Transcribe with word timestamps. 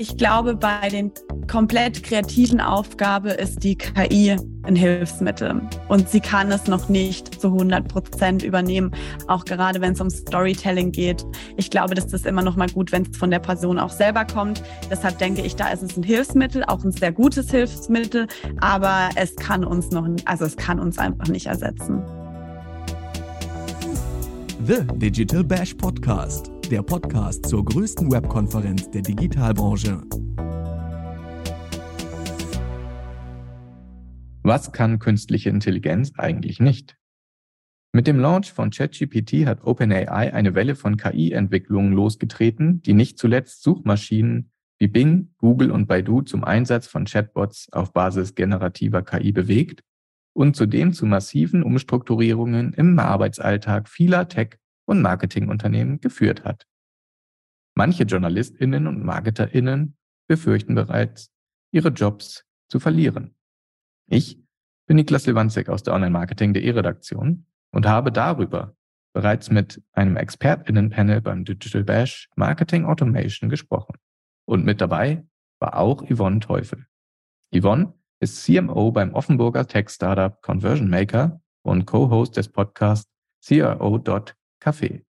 Ich 0.00 0.16
glaube, 0.16 0.56
bei 0.56 0.88
den 0.88 1.12
komplett 1.46 2.02
kreativen 2.02 2.58
Aufgabe 2.58 3.32
ist 3.32 3.62
die 3.62 3.76
KI 3.76 4.34
ein 4.62 4.74
Hilfsmittel 4.74 5.60
und 5.88 6.08
sie 6.08 6.20
kann 6.20 6.50
es 6.50 6.66
noch 6.68 6.88
nicht 6.88 7.38
zu 7.38 7.48
100 7.48 7.86
Prozent 7.86 8.42
übernehmen, 8.42 8.92
auch 9.28 9.44
gerade 9.44 9.82
wenn 9.82 9.92
es 9.92 10.00
um 10.00 10.08
Storytelling 10.08 10.90
geht. 10.90 11.26
Ich 11.58 11.68
glaube, 11.68 11.94
das 11.94 12.14
ist 12.14 12.24
immer 12.24 12.40
noch 12.40 12.56
mal 12.56 12.70
gut, 12.70 12.92
wenn 12.92 13.02
es 13.02 13.14
von 13.14 13.30
der 13.30 13.40
Person 13.40 13.78
auch 13.78 13.90
selber 13.90 14.24
kommt. 14.24 14.62
Deshalb 14.90 15.18
denke 15.18 15.42
ich, 15.42 15.54
da 15.54 15.68
ist 15.68 15.82
es 15.82 15.98
ein 15.98 16.02
Hilfsmittel, 16.02 16.64
auch 16.64 16.82
ein 16.82 16.92
sehr 16.92 17.12
gutes 17.12 17.50
Hilfsmittel, 17.50 18.26
aber 18.62 19.10
es 19.16 19.36
kann 19.36 19.66
uns 19.66 19.90
noch, 19.90 20.08
also 20.24 20.46
es 20.46 20.56
kann 20.56 20.80
uns 20.80 20.96
einfach 20.96 21.28
nicht 21.28 21.44
ersetzen. 21.44 22.02
The 24.66 24.82
Digital 24.96 25.44
Bash 25.44 25.74
Podcast 25.74 26.50
der 26.70 26.82
Podcast 26.82 27.46
zur 27.46 27.64
größten 27.64 28.12
Webkonferenz 28.12 28.88
der 28.90 29.02
Digitalbranche. 29.02 30.02
Was 34.44 34.70
kann 34.70 35.00
künstliche 35.00 35.50
Intelligenz 35.50 36.12
eigentlich 36.16 36.60
nicht? 36.60 36.96
Mit 37.92 38.06
dem 38.06 38.20
Launch 38.20 38.52
von 38.52 38.70
ChatGPT 38.70 39.46
hat 39.46 39.64
OpenAI 39.64 40.32
eine 40.32 40.54
Welle 40.54 40.76
von 40.76 40.96
KI-Entwicklungen 40.96 41.92
losgetreten, 41.92 42.82
die 42.82 42.92
nicht 42.92 43.18
zuletzt 43.18 43.64
Suchmaschinen 43.64 44.52
wie 44.78 44.86
Bing, 44.86 45.34
Google 45.38 45.72
und 45.72 45.88
Baidu 45.88 46.22
zum 46.22 46.44
Einsatz 46.44 46.86
von 46.86 47.04
Chatbots 47.04 47.68
auf 47.72 47.92
Basis 47.92 48.36
generativer 48.36 49.02
KI 49.02 49.32
bewegt 49.32 49.82
und 50.34 50.54
zudem 50.54 50.92
zu 50.92 51.04
massiven 51.04 51.64
Umstrukturierungen 51.64 52.74
im 52.74 52.96
Arbeitsalltag 53.00 53.88
vieler 53.88 54.28
Tech- 54.28 54.58
und 54.84 55.02
Marketingunternehmen 55.02 56.00
geführt 56.00 56.44
hat. 56.44 56.69
Manche 57.80 58.04
JournalistInnen 58.04 58.86
und 58.86 59.02
MarketerInnen 59.02 59.96
befürchten 60.28 60.74
bereits, 60.74 61.32
ihre 61.72 61.88
Jobs 61.88 62.44
zu 62.68 62.78
verlieren. 62.78 63.34
Ich 64.06 64.38
bin 64.86 64.98
Niklas 64.98 65.24
Lewandzek 65.24 65.70
aus 65.70 65.82
der 65.82 65.94
Online-Marketing.de 65.94 66.70
Redaktion 66.72 67.46
und 67.72 67.86
habe 67.86 68.12
darüber 68.12 68.76
bereits 69.14 69.50
mit 69.50 69.82
einem 69.92 70.18
ExpertInnen-Panel 70.18 71.22
beim 71.22 71.46
Digital 71.46 71.82
Bash 71.82 72.28
Marketing 72.36 72.84
Automation 72.84 73.48
gesprochen. 73.48 73.94
Und 74.44 74.66
mit 74.66 74.82
dabei 74.82 75.26
war 75.58 75.78
auch 75.78 76.02
Yvonne 76.02 76.40
Teufel. 76.40 76.84
Yvonne 77.50 77.94
ist 78.20 78.44
CMO 78.44 78.92
beim 78.92 79.14
Offenburger 79.14 79.66
Tech-Startup 79.66 80.42
Conversion 80.42 80.90
Maker 80.90 81.40
und 81.62 81.86
Co-Host 81.86 82.36
des 82.36 82.48
Podcasts 82.48 83.10
CRO.café. 83.42 85.02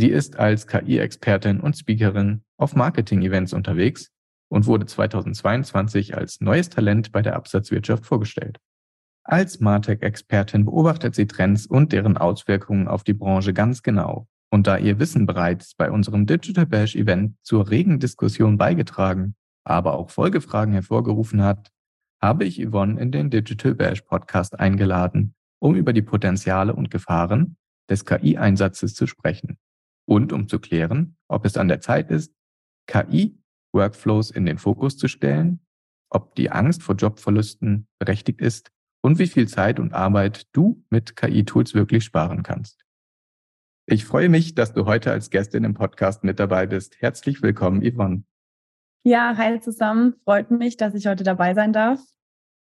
Sie 0.00 0.08
ist 0.08 0.38
als 0.38 0.66
KI-Expertin 0.66 1.60
und 1.60 1.76
Speakerin 1.76 2.40
auf 2.56 2.74
Marketing-Events 2.74 3.52
unterwegs 3.52 4.10
und 4.48 4.64
wurde 4.64 4.86
2022 4.86 6.16
als 6.16 6.40
neues 6.40 6.70
Talent 6.70 7.12
bei 7.12 7.20
der 7.20 7.36
Absatzwirtschaft 7.36 8.06
vorgestellt. 8.06 8.56
Als 9.24 9.60
Martech-Expertin 9.60 10.64
beobachtet 10.64 11.14
sie 11.14 11.26
Trends 11.26 11.66
und 11.66 11.92
deren 11.92 12.16
Auswirkungen 12.16 12.88
auf 12.88 13.04
die 13.04 13.12
Branche 13.12 13.52
ganz 13.52 13.82
genau. 13.82 14.26
Und 14.50 14.66
da 14.66 14.78
ihr 14.78 14.98
Wissen 14.98 15.26
bereits 15.26 15.74
bei 15.74 15.90
unserem 15.90 16.24
Digital 16.24 16.64
Bash 16.64 16.96
Event 16.96 17.36
zur 17.42 17.68
regen 17.68 18.00
Diskussion 18.00 18.56
beigetragen, 18.56 19.34
aber 19.64 19.98
auch 19.98 20.08
Folgefragen 20.08 20.72
hervorgerufen 20.72 21.42
hat, 21.42 21.68
habe 22.22 22.46
ich 22.46 22.66
Yvonne 22.66 22.98
in 22.98 23.12
den 23.12 23.28
Digital 23.28 23.74
Bash 23.74 24.00
Podcast 24.00 24.58
eingeladen, 24.58 25.34
um 25.58 25.74
über 25.74 25.92
die 25.92 26.00
Potenziale 26.00 26.74
und 26.74 26.90
Gefahren 26.90 27.58
des 27.90 28.06
KI-Einsatzes 28.06 28.94
zu 28.94 29.06
sprechen 29.06 29.58
und 30.10 30.32
um 30.32 30.48
zu 30.48 30.58
klären, 30.58 31.16
ob 31.28 31.44
es 31.44 31.56
an 31.56 31.68
der 31.68 31.80
Zeit 31.80 32.10
ist, 32.10 32.34
KI-Workflows 32.88 34.32
in 34.32 34.44
den 34.44 34.58
Fokus 34.58 34.96
zu 34.96 35.06
stellen, 35.06 35.60
ob 36.10 36.34
die 36.34 36.50
Angst 36.50 36.82
vor 36.82 36.96
Jobverlusten 36.96 37.86
berechtigt 38.00 38.40
ist 38.40 38.72
und 39.02 39.20
wie 39.20 39.28
viel 39.28 39.46
Zeit 39.46 39.78
und 39.78 39.94
Arbeit 39.94 40.48
du 40.52 40.84
mit 40.90 41.14
KI-Tools 41.14 41.74
wirklich 41.74 42.02
sparen 42.02 42.42
kannst. 42.42 42.84
Ich 43.86 44.04
freue 44.04 44.28
mich, 44.28 44.56
dass 44.56 44.72
du 44.72 44.84
heute 44.84 45.12
als 45.12 45.30
Gästin 45.30 45.62
im 45.62 45.74
Podcast 45.74 46.24
mit 46.24 46.40
dabei 46.40 46.66
bist. 46.66 47.00
Herzlich 47.00 47.40
willkommen, 47.40 47.80
Yvonne. 47.80 48.24
Ja, 49.04 49.36
hi 49.36 49.60
zusammen. 49.60 50.16
Freut 50.24 50.50
mich, 50.50 50.76
dass 50.76 50.94
ich 50.94 51.06
heute 51.06 51.22
dabei 51.22 51.54
sein 51.54 51.72
darf. 51.72 52.00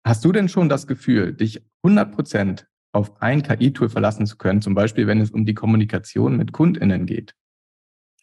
Hast 0.07 0.23
du 0.23 0.33
denn 0.33 0.51
schon 0.51 0.69
das 0.69 0.87
Gefühl, 0.87 1.33
dich 1.33 1.65
100 1.83 2.13
Prozent 2.15 2.69
auf 2.99 3.23
ein 3.23 3.43
KI-Tool 3.43 3.89
verlassen 3.89 4.27
zu 4.27 4.37
können, 4.37 4.61
zum 4.61 4.75
Beispiel 4.75 5.07
wenn 5.07 5.21
es 5.21 5.31
um 5.31 5.47
die 5.47 5.55
Kommunikation 5.55 6.37
mit 6.37 6.53
KundInnen 6.53 7.07
geht? 7.07 7.35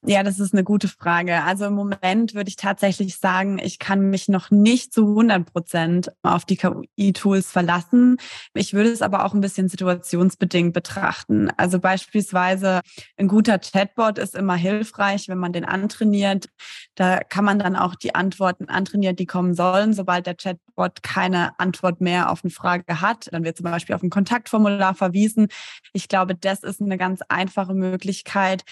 Ja, 0.07 0.21
das 0.21 0.39
ist 0.39 0.53
eine 0.53 0.63
gute 0.63 0.87
Frage. 0.87 1.41
Also 1.43 1.65
im 1.65 1.73
Moment 1.73 2.35
würde 2.35 2.47
ich 2.47 2.57
tatsächlich 2.57 3.17
sagen, 3.17 3.57
ich 3.57 3.79
kann 3.79 4.11
mich 4.11 4.27
noch 4.27 4.51
nicht 4.51 4.93
zu 4.93 5.07
100 5.07 5.51
Prozent 5.51 6.11
auf 6.21 6.45
die 6.45 6.57
KI-Tools 6.57 7.51
verlassen. 7.51 8.17
Ich 8.53 8.75
würde 8.75 8.91
es 8.91 9.01
aber 9.01 9.25
auch 9.25 9.33
ein 9.33 9.41
bisschen 9.41 9.67
situationsbedingt 9.67 10.73
betrachten. 10.73 11.49
Also 11.57 11.79
beispielsweise 11.79 12.81
ein 13.17 13.27
guter 13.27 13.57
Chatbot 13.57 14.19
ist 14.19 14.35
immer 14.35 14.55
hilfreich, 14.55 15.27
wenn 15.27 15.39
man 15.39 15.53
den 15.53 15.65
antrainiert. 15.65 16.49
Da 16.93 17.21
kann 17.21 17.43
man 17.43 17.57
dann 17.57 17.75
auch 17.75 17.95
die 17.95 18.13
Antworten 18.13 18.65
antrainieren, 18.69 19.15
die 19.15 19.25
kommen 19.25 19.55
sollen. 19.55 19.93
Sobald 19.93 20.27
der 20.27 20.35
Chatbot 20.35 21.01
keine 21.01 21.59
Antwort 21.59 21.99
mehr 21.99 22.31
auf 22.31 22.43
eine 22.43 22.51
Frage 22.51 23.01
hat, 23.01 23.29
dann 23.31 23.43
wird 23.43 23.57
zum 23.57 23.63
Beispiel 23.63 23.95
auf 23.95 24.03
ein 24.03 24.11
Kontaktformular 24.11 24.93
verwiesen. 24.93 25.47
Ich 25.93 26.09
glaube, 26.09 26.35
das 26.35 26.61
ist 26.61 26.79
eine 26.79 26.97
ganz 26.99 27.21
einfache 27.27 27.73
Möglichkeit, 27.73 28.65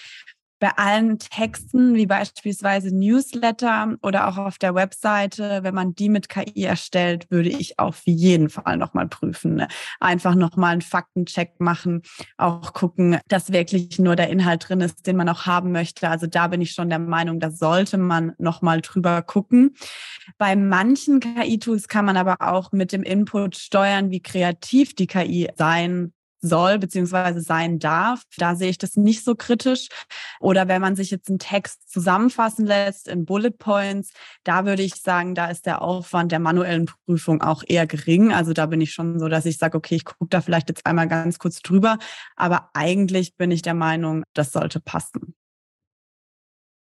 bei 0.58 0.70
allen 0.76 1.18
Texten, 1.18 1.94
wie 1.94 2.06
beispielsweise 2.06 2.94
Newsletter 2.94 3.96
oder 4.02 4.28
auch 4.28 4.38
auf 4.38 4.56
der 4.58 4.74
Webseite, 4.74 5.60
wenn 5.62 5.74
man 5.74 5.94
die 5.94 6.08
mit 6.08 6.28
KI 6.28 6.64
erstellt, 6.64 7.30
würde 7.30 7.50
ich 7.50 7.78
auf 7.78 8.00
jeden 8.06 8.48
Fall 8.48 8.78
nochmal 8.78 9.06
prüfen. 9.08 9.56
Ne? 9.56 9.68
Einfach 10.00 10.34
nochmal 10.34 10.72
einen 10.72 10.80
Faktencheck 10.80 11.60
machen, 11.60 12.02
auch 12.38 12.72
gucken, 12.72 13.18
dass 13.28 13.52
wirklich 13.52 13.98
nur 13.98 14.16
der 14.16 14.30
Inhalt 14.30 14.68
drin 14.68 14.80
ist, 14.80 15.06
den 15.06 15.16
man 15.16 15.28
auch 15.28 15.44
haben 15.44 15.72
möchte. 15.72 16.08
Also 16.08 16.26
da 16.26 16.46
bin 16.48 16.62
ich 16.62 16.72
schon 16.72 16.88
der 16.88 16.98
Meinung, 16.98 17.40
da 17.40 17.50
sollte 17.50 17.98
man 17.98 18.32
nochmal 18.38 18.80
drüber 18.80 19.20
gucken. 19.20 19.74
Bei 20.38 20.56
manchen 20.56 21.20
KI-Tools 21.20 21.88
kann 21.88 22.06
man 22.06 22.16
aber 22.16 22.36
auch 22.40 22.72
mit 22.72 22.92
dem 22.92 23.02
Input 23.02 23.56
steuern, 23.56 24.10
wie 24.10 24.22
kreativ 24.22 24.94
die 24.94 25.06
KI 25.06 25.50
sein 25.56 26.13
soll 26.48 26.78
beziehungsweise 26.78 27.40
sein 27.40 27.78
darf. 27.78 28.22
Da 28.36 28.54
sehe 28.54 28.70
ich 28.70 28.78
das 28.78 28.96
nicht 28.96 29.24
so 29.24 29.34
kritisch. 29.34 29.88
Oder 30.40 30.68
wenn 30.68 30.80
man 30.80 30.96
sich 30.96 31.10
jetzt 31.10 31.28
einen 31.28 31.38
Text 31.38 31.90
zusammenfassen 31.90 32.66
lässt 32.66 33.08
in 33.08 33.24
Bullet 33.24 33.50
Points, 33.50 34.12
da 34.44 34.66
würde 34.66 34.82
ich 34.82 34.94
sagen, 34.96 35.34
da 35.34 35.46
ist 35.46 35.66
der 35.66 35.82
Aufwand 35.82 36.32
der 36.32 36.38
manuellen 36.38 36.86
Prüfung 37.06 37.42
auch 37.42 37.62
eher 37.66 37.86
gering. 37.86 38.32
Also 38.32 38.52
da 38.52 38.66
bin 38.66 38.80
ich 38.80 38.92
schon 38.92 39.18
so, 39.18 39.28
dass 39.28 39.46
ich 39.46 39.58
sage, 39.58 39.76
okay, 39.78 39.96
ich 39.96 40.04
gucke 40.04 40.28
da 40.28 40.40
vielleicht 40.40 40.68
jetzt 40.68 40.86
einmal 40.86 41.08
ganz 41.08 41.38
kurz 41.38 41.60
drüber. 41.60 41.98
Aber 42.36 42.70
eigentlich 42.74 43.36
bin 43.36 43.50
ich 43.50 43.62
der 43.62 43.74
Meinung, 43.74 44.24
das 44.34 44.52
sollte 44.52 44.80
passen. 44.80 45.34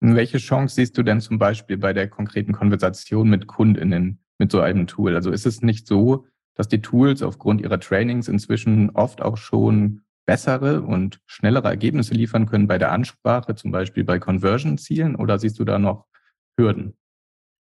Welche 0.03 0.39
Chance 0.39 0.75
siehst 0.75 0.97
du 0.97 1.03
denn 1.03 1.21
zum 1.21 1.37
Beispiel 1.37 1.77
bei 1.77 1.93
der 1.93 2.09
konkreten 2.09 2.53
Konversation 2.53 3.29
mit 3.29 3.45
KundInnen 3.45 4.19
mit 4.39 4.51
so 4.51 4.59
einem 4.59 4.87
Tool? 4.87 5.15
Also 5.15 5.29
ist 5.29 5.45
es 5.45 5.61
nicht 5.61 5.85
so, 5.85 6.25
dass 6.55 6.67
die 6.67 6.81
Tools 6.81 7.21
aufgrund 7.21 7.61
ihrer 7.61 7.79
Trainings 7.79 8.27
inzwischen 8.27 8.89
oft 8.91 9.21
auch 9.21 9.37
schon 9.37 10.01
bessere 10.25 10.81
und 10.81 11.19
schnellere 11.25 11.67
Ergebnisse 11.67 12.13
liefern 12.13 12.45
können 12.45 12.67
bei 12.67 12.77
der 12.77 12.91
Ansprache, 12.91 13.55
zum 13.55 13.71
Beispiel 13.71 14.03
bei 14.03 14.19
Conversion-Zielen? 14.19 15.15
Oder 15.15 15.39
siehst 15.39 15.59
du 15.59 15.65
da 15.65 15.79
noch 15.79 16.05
Hürden? 16.57 16.95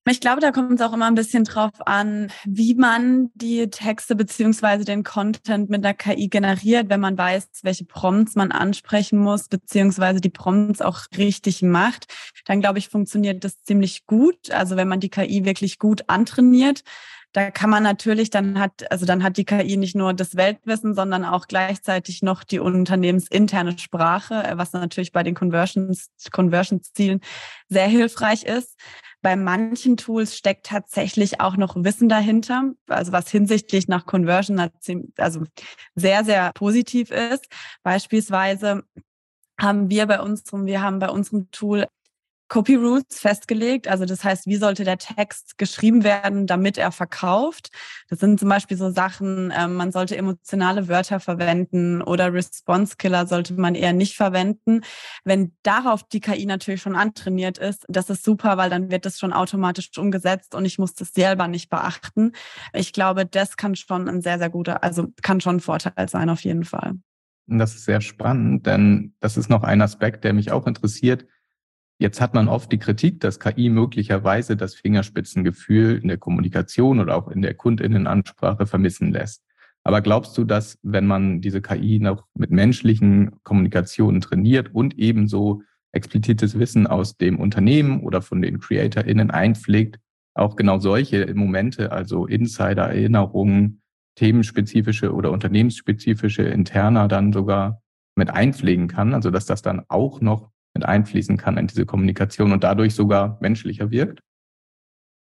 Ich 0.09 0.19
glaube, 0.19 0.41
da 0.41 0.51
kommt 0.51 0.79
es 0.79 0.81
auch 0.81 0.93
immer 0.93 1.05
ein 1.05 1.13
bisschen 1.13 1.43
drauf 1.43 1.73
an, 1.85 2.31
wie 2.43 2.73
man 2.73 3.29
die 3.35 3.69
Texte 3.69 4.15
beziehungsweise 4.15 4.83
den 4.83 5.03
Content 5.03 5.69
mit 5.69 5.83
der 5.83 5.93
KI 5.93 6.27
generiert, 6.27 6.89
wenn 6.89 6.99
man 6.99 7.15
weiß, 7.19 7.49
welche 7.61 7.85
Prompts 7.85 8.33
man 8.33 8.51
ansprechen 8.51 9.19
muss, 9.19 9.47
beziehungsweise 9.47 10.19
die 10.19 10.29
Prompts 10.29 10.81
auch 10.81 11.01
richtig 11.17 11.61
macht. 11.61 12.07
Dann 12.45 12.61
glaube 12.61 12.79
ich, 12.79 12.89
funktioniert 12.89 13.43
das 13.43 13.61
ziemlich 13.61 14.07
gut. 14.07 14.49
Also 14.49 14.75
wenn 14.75 14.87
man 14.87 15.01
die 15.01 15.09
KI 15.09 15.45
wirklich 15.45 15.77
gut 15.77 16.05
antrainiert, 16.07 16.83
da 17.33 17.49
kann 17.49 17.69
man 17.69 17.83
natürlich, 17.83 18.29
dann 18.29 18.59
hat, 18.59 18.91
also 18.91 19.05
dann 19.05 19.23
hat 19.23 19.37
die 19.37 19.45
KI 19.45 19.77
nicht 19.77 19.95
nur 19.95 20.13
das 20.13 20.35
Weltwissen, 20.35 20.93
sondern 20.95 21.23
auch 21.23 21.47
gleichzeitig 21.47 22.21
noch 22.21 22.43
die 22.43 22.59
unternehmensinterne 22.59 23.77
Sprache, 23.79 24.43
äh, 24.43 24.57
was 24.57 24.73
natürlich 24.73 25.11
bei 25.11 25.23
den 25.23 25.35
Conversions, 25.35 26.09
Conversion-Zielen 26.31 27.21
sehr 27.69 27.87
hilfreich 27.87 28.43
ist. 28.43 28.77
Bei 29.21 29.35
manchen 29.35 29.97
Tools 29.97 30.35
steckt 30.35 30.65
tatsächlich 30.65 31.39
auch 31.39 31.55
noch 31.55 31.75
Wissen 31.75 32.09
dahinter, 32.09 32.71
also 32.87 33.11
was 33.11 33.29
hinsichtlich 33.29 33.87
nach 33.87 34.05
Conversion 34.05 34.69
also 35.17 35.43
sehr, 35.95 36.25
sehr 36.25 36.51
positiv 36.53 37.11
ist. 37.11 37.45
Beispielsweise 37.83 38.83
haben 39.59 39.89
wir 39.89 40.07
bei 40.07 40.19
unserem, 40.19 40.65
wir 40.65 40.81
haben 40.81 40.99
bei 40.99 41.09
unserem 41.09 41.51
Tool 41.51 41.87
Copy 42.51 42.75
Rules 42.75 43.05
festgelegt. 43.11 43.87
Also 43.87 44.03
das 44.03 44.25
heißt, 44.25 44.45
wie 44.45 44.57
sollte 44.57 44.83
der 44.83 44.97
Text 44.97 45.57
geschrieben 45.57 46.03
werden, 46.03 46.47
damit 46.47 46.77
er 46.77 46.91
verkauft? 46.91 47.69
Das 48.09 48.19
sind 48.19 48.41
zum 48.41 48.49
Beispiel 48.49 48.75
so 48.75 48.91
Sachen, 48.91 49.51
äh, 49.51 49.69
man 49.69 49.93
sollte 49.93 50.17
emotionale 50.17 50.89
Wörter 50.89 51.21
verwenden 51.21 52.01
oder 52.01 52.33
Response 52.33 52.97
Killer 52.97 53.25
sollte 53.25 53.53
man 53.53 53.73
eher 53.73 53.93
nicht 53.93 54.17
verwenden. 54.17 54.81
Wenn 55.23 55.55
darauf 55.63 56.03
die 56.03 56.19
KI 56.19 56.45
natürlich 56.45 56.81
schon 56.81 56.97
antrainiert 56.97 57.57
ist, 57.57 57.85
das 57.87 58.09
ist 58.09 58.25
super, 58.25 58.57
weil 58.57 58.69
dann 58.69 58.91
wird 58.91 59.05
das 59.05 59.17
schon 59.17 59.31
automatisch 59.31 59.89
umgesetzt 59.97 60.53
und 60.53 60.65
ich 60.65 60.77
muss 60.77 60.93
das 60.93 61.13
selber 61.13 61.47
nicht 61.47 61.69
beachten. 61.69 62.33
Ich 62.73 62.91
glaube, 62.91 63.25
das 63.25 63.55
kann 63.55 63.77
schon 63.77 64.09
ein 64.09 64.21
sehr, 64.21 64.39
sehr 64.39 64.49
guter, 64.49 64.83
also 64.83 65.07
kann 65.21 65.39
schon 65.39 65.55
ein 65.55 65.61
Vorteil 65.61 66.09
sein 66.09 66.29
auf 66.29 66.41
jeden 66.41 66.65
Fall. 66.65 66.95
Das 67.47 67.75
ist 67.75 67.85
sehr 67.85 68.01
spannend, 68.01 68.65
denn 68.65 69.13
das 69.21 69.37
ist 69.37 69.49
noch 69.49 69.63
ein 69.63 69.81
Aspekt, 69.81 70.25
der 70.25 70.33
mich 70.33 70.51
auch 70.51 70.67
interessiert. 70.67 71.25
Jetzt 72.01 72.19
hat 72.19 72.33
man 72.33 72.47
oft 72.47 72.71
die 72.71 72.79
Kritik, 72.79 73.19
dass 73.19 73.39
KI 73.39 73.69
möglicherweise 73.69 74.57
das 74.57 74.73
Fingerspitzengefühl 74.73 75.99
in 76.01 76.07
der 76.07 76.17
Kommunikation 76.17 76.99
oder 76.99 77.15
auch 77.15 77.27
in 77.27 77.43
der 77.43 77.53
Kundinnenansprache 77.53 78.65
vermissen 78.65 79.11
lässt. 79.11 79.43
Aber 79.83 80.01
glaubst 80.01 80.35
du, 80.35 80.43
dass 80.43 80.79
wenn 80.81 81.05
man 81.05 81.41
diese 81.41 81.61
KI 81.61 81.99
noch 81.99 82.25
mit 82.33 82.49
menschlichen 82.49 83.35
Kommunikationen 83.43 84.19
trainiert 84.19 84.73
und 84.73 84.97
ebenso 84.97 85.61
explizites 85.91 86.57
Wissen 86.57 86.87
aus 86.87 87.17
dem 87.17 87.39
Unternehmen 87.39 88.01
oder 88.01 88.23
von 88.23 88.41
den 88.41 88.59
CreatorInnen 88.59 89.29
einpflegt, 89.29 89.99
auch 90.33 90.55
genau 90.55 90.79
solche 90.79 91.31
Momente, 91.35 91.91
also 91.91 92.25
Insider-Erinnerungen, 92.25 93.83
themenspezifische 94.15 95.13
oder 95.13 95.29
unternehmensspezifische 95.29 96.41
Interna 96.41 97.07
dann 97.07 97.31
sogar 97.31 97.83
mit 98.15 98.31
einpflegen 98.31 98.87
kann, 98.87 99.13
also 99.13 99.29
dass 99.29 99.45
das 99.45 99.61
dann 99.61 99.83
auch 99.87 100.19
noch 100.19 100.49
mit 100.73 100.85
einfließen 100.85 101.37
kann 101.37 101.57
in 101.57 101.67
diese 101.67 101.85
Kommunikation 101.85 102.51
und 102.51 102.63
dadurch 102.63 102.95
sogar 102.95 103.37
menschlicher 103.41 103.91
wirkt? 103.91 104.21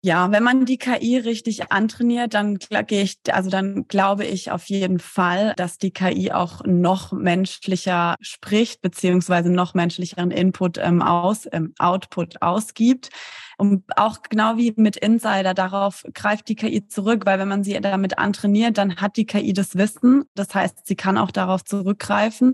Ja, 0.03 0.31
wenn 0.31 0.43
man 0.43 0.65
die 0.65 0.77
KI 0.77 1.17
richtig 1.17 1.71
antrainiert, 1.71 2.35
dann 2.35 2.59
gehe 2.59 3.01
ich, 3.01 3.17
also 3.31 3.49
dann 3.49 3.87
glaube 3.87 4.25
ich 4.25 4.51
auf 4.51 4.65
jeden 4.65 4.99
Fall, 4.99 5.53
dass 5.57 5.79
die 5.79 5.91
KI 5.91 6.31
auch 6.31 6.61
noch 6.65 7.11
menschlicher 7.11 8.15
spricht, 8.21 8.81
beziehungsweise 8.81 9.49
noch 9.51 9.73
menschlicheren 9.73 10.29
Input 10.29 10.77
ähm, 10.77 11.01
aus, 11.01 11.47
ähm, 11.51 11.73
Output 11.79 12.41
ausgibt. 12.43 13.09
Und 13.57 13.85
auch 13.97 14.21
genau 14.21 14.55
wie 14.55 14.71
mit 14.77 14.97
Insider, 14.97 15.55
darauf 15.55 16.03
greift 16.13 16.47
die 16.47 16.55
KI 16.55 16.87
zurück, 16.87 17.25
weil 17.25 17.39
wenn 17.39 17.47
man 17.47 17.63
sie 17.63 17.73
damit 17.81 18.19
antrainiert, 18.19 18.77
dann 18.77 18.97
hat 18.97 19.17
die 19.17 19.25
KI 19.25 19.51
das 19.51 19.75
Wissen. 19.75 20.25
Das 20.35 20.53
heißt, 20.53 20.85
sie 20.85 20.95
kann 20.95 21.17
auch 21.17 21.31
darauf 21.31 21.65
zurückgreifen 21.65 22.53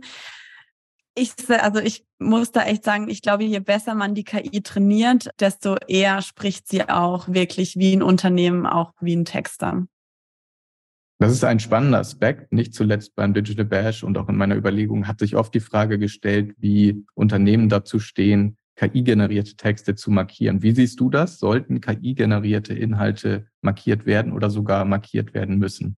ich, 1.15 1.33
also 1.49 1.79
ich 1.79 2.05
muss 2.19 2.51
da 2.51 2.63
echt 2.63 2.83
sagen, 2.83 3.09
ich 3.09 3.21
glaube, 3.21 3.43
je 3.43 3.59
besser 3.59 3.95
man 3.95 4.15
die 4.15 4.23
KI 4.23 4.61
trainiert, 4.61 5.29
desto 5.39 5.75
eher 5.87 6.21
spricht 6.21 6.67
sie 6.67 6.87
auch 6.89 7.27
wirklich 7.27 7.75
wie 7.77 7.95
ein 7.95 8.03
Unternehmen, 8.03 8.65
auch 8.65 8.93
wie 8.99 9.15
ein 9.15 9.25
Texter. 9.25 9.85
Das 11.19 11.31
ist 11.31 11.43
ein 11.43 11.59
spannender 11.59 11.99
Aspekt. 11.99 12.51
Nicht 12.51 12.73
zuletzt 12.73 13.15
beim 13.15 13.33
Digital 13.33 13.65
Bash 13.65 14.03
und 14.03 14.17
auch 14.17 14.27
in 14.27 14.35
meiner 14.35 14.55
Überlegung 14.55 15.07
hat 15.07 15.19
sich 15.19 15.35
oft 15.35 15.53
die 15.53 15.59
Frage 15.59 15.99
gestellt, 15.99 16.53
wie 16.57 17.05
Unternehmen 17.13 17.69
dazu 17.69 17.99
stehen, 17.99 18.57
KI-generierte 18.75 19.55
Texte 19.55 19.95
zu 19.95 20.09
markieren. 20.09 20.63
Wie 20.63 20.71
siehst 20.71 20.99
du 20.99 21.09
das? 21.09 21.37
Sollten 21.37 21.79
KI-generierte 21.79 22.73
Inhalte 22.73 23.47
markiert 23.61 24.05
werden 24.05 24.33
oder 24.33 24.49
sogar 24.49 24.83
markiert 24.83 25.33
werden 25.33 25.59
müssen? 25.59 25.95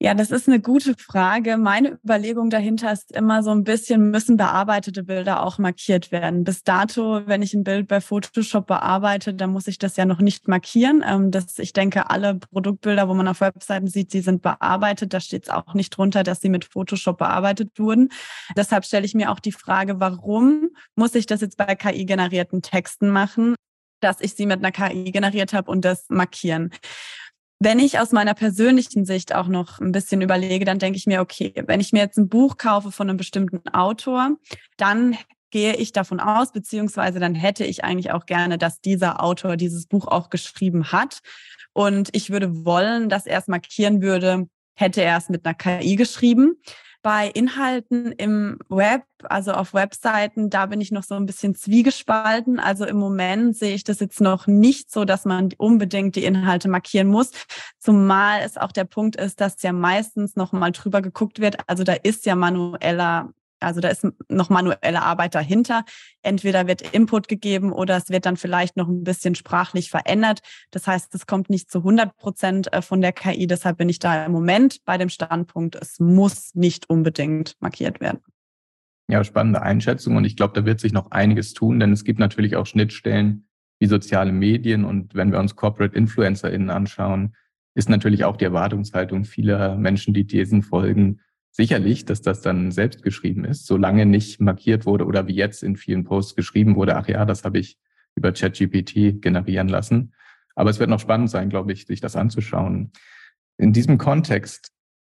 Ja, 0.00 0.12
das 0.12 0.30
ist 0.30 0.48
eine 0.48 0.60
gute 0.60 0.94
Frage. 0.98 1.56
Meine 1.56 1.98
Überlegung 2.04 2.50
dahinter 2.50 2.92
ist 2.92 3.12
immer 3.12 3.42
so 3.42 3.50
ein 3.52 3.62
bisschen, 3.62 4.10
müssen 4.10 4.36
bearbeitete 4.36 5.04
Bilder 5.04 5.42
auch 5.42 5.58
markiert 5.58 6.10
werden. 6.10 6.42
Bis 6.44 6.64
dato, 6.64 7.22
wenn 7.26 7.42
ich 7.42 7.54
ein 7.54 7.62
Bild 7.62 7.86
bei 7.86 8.00
Photoshop 8.00 8.66
bearbeite, 8.66 9.34
dann 9.34 9.50
muss 9.50 9.68
ich 9.68 9.78
das 9.78 9.96
ja 9.96 10.04
noch 10.04 10.18
nicht 10.18 10.48
markieren. 10.48 11.04
Ähm, 11.06 11.30
das, 11.30 11.58
ich 11.58 11.72
denke, 11.72 12.10
alle 12.10 12.34
Produktbilder, 12.34 13.08
wo 13.08 13.14
man 13.14 13.28
auf 13.28 13.40
Webseiten 13.40 13.86
sieht, 13.86 14.10
sie 14.10 14.20
sind 14.20 14.42
bearbeitet. 14.42 15.14
Da 15.14 15.20
steht 15.20 15.44
es 15.44 15.50
auch 15.50 15.74
nicht 15.74 15.90
drunter, 15.90 16.24
dass 16.24 16.40
sie 16.40 16.50
mit 16.50 16.64
Photoshop 16.64 17.18
bearbeitet 17.18 17.70
wurden. 17.78 18.10
Deshalb 18.56 18.84
stelle 18.84 19.06
ich 19.06 19.14
mir 19.14 19.30
auch 19.30 19.40
die 19.40 19.52
Frage, 19.52 20.00
warum 20.00 20.70
muss 20.96 21.14
ich 21.14 21.26
das 21.26 21.40
jetzt 21.40 21.56
bei 21.56 21.74
KI-generierten 21.76 22.62
Texten 22.62 23.10
machen? 23.10 23.54
dass 24.00 24.20
ich 24.20 24.34
sie 24.34 24.44
mit 24.44 24.58
einer 24.58 24.70
KI 24.70 25.10
generiert 25.10 25.54
habe 25.54 25.70
und 25.70 25.84
das 25.84 26.04
markieren. 26.10 26.70
Wenn 27.64 27.78
ich 27.78 27.98
aus 27.98 28.12
meiner 28.12 28.34
persönlichen 28.34 29.06
Sicht 29.06 29.34
auch 29.34 29.48
noch 29.48 29.80
ein 29.80 29.90
bisschen 29.90 30.20
überlege, 30.20 30.66
dann 30.66 30.78
denke 30.78 30.98
ich 30.98 31.06
mir, 31.06 31.22
okay, 31.22 31.54
wenn 31.66 31.80
ich 31.80 31.94
mir 31.94 32.00
jetzt 32.00 32.18
ein 32.18 32.28
Buch 32.28 32.58
kaufe 32.58 32.92
von 32.92 33.08
einem 33.08 33.16
bestimmten 33.16 33.66
Autor, 33.70 34.36
dann 34.76 35.16
gehe 35.50 35.74
ich 35.74 35.92
davon 35.92 36.20
aus, 36.20 36.52
beziehungsweise 36.52 37.20
dann 37.20 37.34
hätte 37.34 37.64
ich 37.64 37.82
eigentlich 37.82 38.12
auch 38.12 38.26
gerne, 38.26 38.58
dass 38.58 38.82
dieser 38.82 39.22
Autor 39.22 39.56
dieses 39.56 39.86
Buch 39.86 40.08
auch 40.08 40.28
geschrieben 40.28 40.92
hat. 40.92 41.20
Und 41.72 42.10
ich 42.12 42.28
würde 42.28 42.66
wollen, 42.66 43.08
dass 43.08 43.24
er 43.24 43.38
es 43.38 43.48
markieren 43.48 44.02
würde, 44.02 44.46
hätte 44.74 45.00
er 45.00 45.16
es 45.16 45.30
mit 45.30 45.46
einer 45.46 45.54
KI 45.54 45.96
geschrieben 45.96 46.58
bei 47.04 47.28
Inhalten 47.28 48.12
im 48.12 48.58
Web, 48.70 49.02
also 49.24 49.52
auf 49.52 49.74
Webseiten, 49.74 50.48
da 50.48 50.64
bin 50.64 50.80
ich 50.80 50.90
noch 50.90 51.02
so 51.02 51.14
ein 51.16 51.26
bisschen 51.26 51.54
zwiegespalten. 51.54 52.58
Also 52.58 52.86
im 52.86 52.96
Moment 52.96 53.58
sehe 53.58 53.74
ich 53.74 53.84
das 53.84 54.00
jetzt 54.00 54.22
noch 54.22 54.46
nicht 54.46 54.90
so, 54.90 55.04
dass 55.04 55.26
man 55.26 55.50
unbedingt 55.58 56.16
die 56.16 56.24
Inhalte 56.24 56.70
markieren 56.70 57.08
muss. 57.08 57.30
Zumal 57.78 58.40
es 58.42 58.56
auch 58.56 58.72
der 58.72 58.84
Punkt 58.84 59.16
ist, 59.16 59.42
dass 59.42 59.60
ja 59.60 59.74
meistens 59.74 60.34
noch 60.34 60.52
mal 60.52 60.72
drüber 60.72 61.02
geguckt 61.02 61.40
wird. 61.40 61.58
Also 61.66 61.84
da 61.84 61.92
ist 61.92 62.24
ja 62.24 62.36
manueller 62.36 63.34
also 63.64 63.80
da 63.80 63.88
ist 63.88 64.06
noch 64.28 64.50
manuelle 64.50 65.02
Arbeit 65.02 65.34
dahinter. 65.34 65.84
Entweder 66.22 66.66
wird 66.66 66.82
Input 66.94 67.28
gegeben 67.28 67.72
oder 67.72 67.96
es 67.96 68.08
wird 68.10 68.26
dann 68.26 68.36
vielleicht 68.36 68.76
noch 68.76 68.88
ein 68.88 69.04
bisschen 69.04 69.34
sprachlich 69.34 69.90
verändert. 69.90 70.40
Das 70.70 70.86
heißt, 70.86 71.14
es 71.14 71.26
kommt 71.26 71.50
nicht 71.50 71.70
zu 71.70 71.78
100 71.78 72.16
Prozent 72.16 72.72
äh, 72.72 72.82
von 72.82 73.00
der 73.00 73.12
KI. 73.12 73.46
Deshalb 73.46 73.78
bin 73.78 73.88
ich 73.88 73.98
da 73.98 74.24
im 74.24 74.32
Moment 74.32 74.84
bei 74.84 74.98
dem 74.98 75.08
Standpunkt, 75.08 75.76
es 75.76 76.00
muss 76.00 76.54
nicht 76.54 76.88
unbedingt 76.88 77.54
markiert 77.60 78.00
werden. 78.00 78.20
Ja, 79.08 79.22
spannende 79.22 79.60
Einschätzung. 79.62 80.16
Und 80.16 80.24
ich 80.24 80.36
glaube, 80.36 80.54
da 80.54 80.64
wird 80.64 80.80
sich 80.80 80.92
noch 80.92 81.10
einiges 81.10 81.52
tun, 81.52 81.78
denn 81.78 81.92
es 81.92 82.04
gibt 82.04 82.18
natürlich 82.18 82.56
auch 82.56 82.66
Schnittstellen 82.66 83.46
wie 83.78 83.86
soziale 83.86 84.32
Medien. 84.32 84.84
Und 84.84 85.14
wenn 85.14 85.30
wir 85.30 85.38
uns 85.38 85.56
Corporate 85.56 85.96
InfluencerInnen 85.96 86.70
anschauen, 86.70 87.34
ist 87.74 87.88
natürlich 87.88 88.24
auch 88.24 88.36
die 88.36 88.44
Erwartungshaltung 88.44 89.24
vieler 89.24 89.76
Menschen, 89.76 90.14
die 90.14 90.24
diesen 90.26 90.62
folgen, 90.62 91.20
sicherlich, 91.54 92.04
dass 92.04 92.20
das 92.20 92.40
dann 92.40 92.72
selbst 92.72 93.02
geschrieben 93.02 93.44
ist, 93.44 93.66
solange 93.66 94.06
nicht 94.06 94.40
markiert 94.40 94.86
wurde 94.86 95.06
oder 95.06 95.28
wie 95.28 95.36
jetzt 95.36 95.62
in 95.62 95.76
vielen 95.76 96.02
Posts 96.02 96.34
geschrieben 96.34 96.74
wurde, 96.74 96.96
ach 96.96 97.08
ja, 97.08 97.24
das 97.24 97.44
habe 97.44 97.60
ich 97.60 97.78
über 98.16 98.32
ChatGPT 98.32 99.22
generieren 99.22 99.68
lassen. 99.68 100.14
Aber 100.56 100.70
es 100.70 100.80
wird 100.80 100.90
noch 100.90 100.98
spannend 100.98 101.30
sein, 101.30 101.50
glaube 101.50 101.72
ich, 101.72 101.86
sich 101.86 102.00
das 102.00 102.16
anzuschauen. 102.16 102.90
In 103.56 103.72
diesem 103.72 103.98
Kontext, 103.98 104.72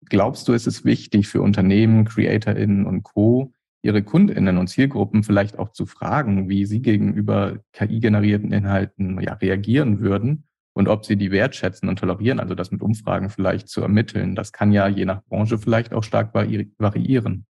glaubst 0.04 0.46
du, 0.46 0.52
ist 0.52 0.66
es 0.66 0.84
wichtig 0.84 1.26
für 1.26 1.40
Unternehmen, 1.40 2.04
CreatorInnen 2.04 2.84
und 2.84 3.02
Co., 3.02 3.54
ihre 3.82 4.02
KundInnen 4.02 4.58
und 4.58 4.68
Zielgruppen 4.68 5.22
vielleicht 5.22 5.58
auch 5.58 5.70
zu 5.70 5.86
fragen, 5.86 6.48
wie 6.48 6.66
sie 6.66 6.82
gegenüber 6.82 7.60
KI-generierten 7.72 8.52
Inhalten 8.52 9.20
ja, 9.20 9.34
reagieren 9.34 10.00
würden 10.00 10.45
und 10.76 10.88
ob 10.88 11.06
sie 11.06 11.16
die 11.16 11.30
wertschätzen 11.30 11.88
und 11.88 11.98
tolerieren, 11.98 12.38
also 12.38 12.54
das 12.54 12.70
mit 12.70 12.82
Umfragen 12.82 13.30
vielleicht 13.30 13.66
zu 13.68 13.80
ermitteln. 13.80 14.34
Das 14.34 14.52
kann 14.52 14.72
ja 14.72 14.86
je 14.86 15.06
nach 15.06 15.24
Branche 15.24 15.56
vielleicht 15.56 15.94
auch 15.94 16.04
stark 16.04 16.34
variieren. 16.34 17.46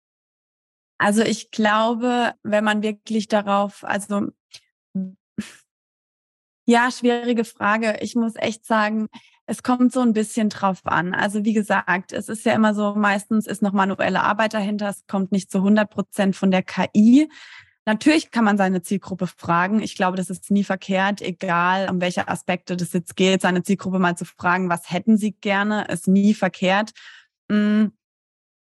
Also 0.99 1.23
ich 1.23 1.51
glaube, 1.51 2.33
wenn 2.43 2.65
man 2.65 2.83
wirklich 2.83 3.27
darauf, 3.27 3.83
also 3.83 4.29
ja, 6.67 6.91
schwierige 6.91 7.45
Frage. 7.45 7.97
Ich 8.03 8.15
muss 8.15 8.35
echt 8.37 8.67
sagen, 8.67 9.09
es 9.47 9.63
kommt 9.63 9.93
so 9.93 10.01
ein 10.01 10.13
bisschen 10.13 10.51
drauf 10.51 10.81
an. 10.85 11.15
Also 11.15 11.47
wie 11.47 11.55
gesagt, 11.55 12.13
es 12.13 12.29
ist 12.29 12.45
ja 12.45 12.53
immer 12.53 12.75
so, 12.75 12.95
meistens 12.95 13.47
ist 13.47 13.63
noch 13.63 13.73
manuelle 13.73 14.23
Arbeit 14.23 14.53
dahinter. 14.53 14.91
Es 14.91 15.07
kommt 15.07 15.33
nicht 15.33 15.51
zu 15.51 15.59
100 15.59 15.89
Prozent 15.89 16.37
von 16.37 16.51
der 16.51 16.63
KI. 16.63 17.31
Natürlich 17.87 18.31
kann 18.31 18.45
man 18.45 18.57
seine 18.57 18.81
Zielgruppe 18.81 19.27
fragen. 19.27 19.83
Ich 19.83 19.95
glaube, 19.95 20.17
das 20.17 20.31
ist 20.31 20.51
nie 20.51 20.65
verkehrt, 20.65 21.21
egal 21.21 21.91
um 21.91 22.01
welche 22.01 22.29
Aspekte 22.29 22.77
das 22.77 22.95
jetzt 22.95 23.15
geht, 23.15 23.43
seine 23.43 23.63
Zielgruppe 23.63 23.99
mal 23.99 24.17
zu 24.17 24.25
fragen, 24.25 24.71
was 24.71 24.91
hätten 24.91 25.19
sie 25.19 25.33
gerne, 25.33 25.87
ist 25.89 26.09
nie 26.09 26.33
verkehrt. 26.33 26.93
Mm, 27.49 27.87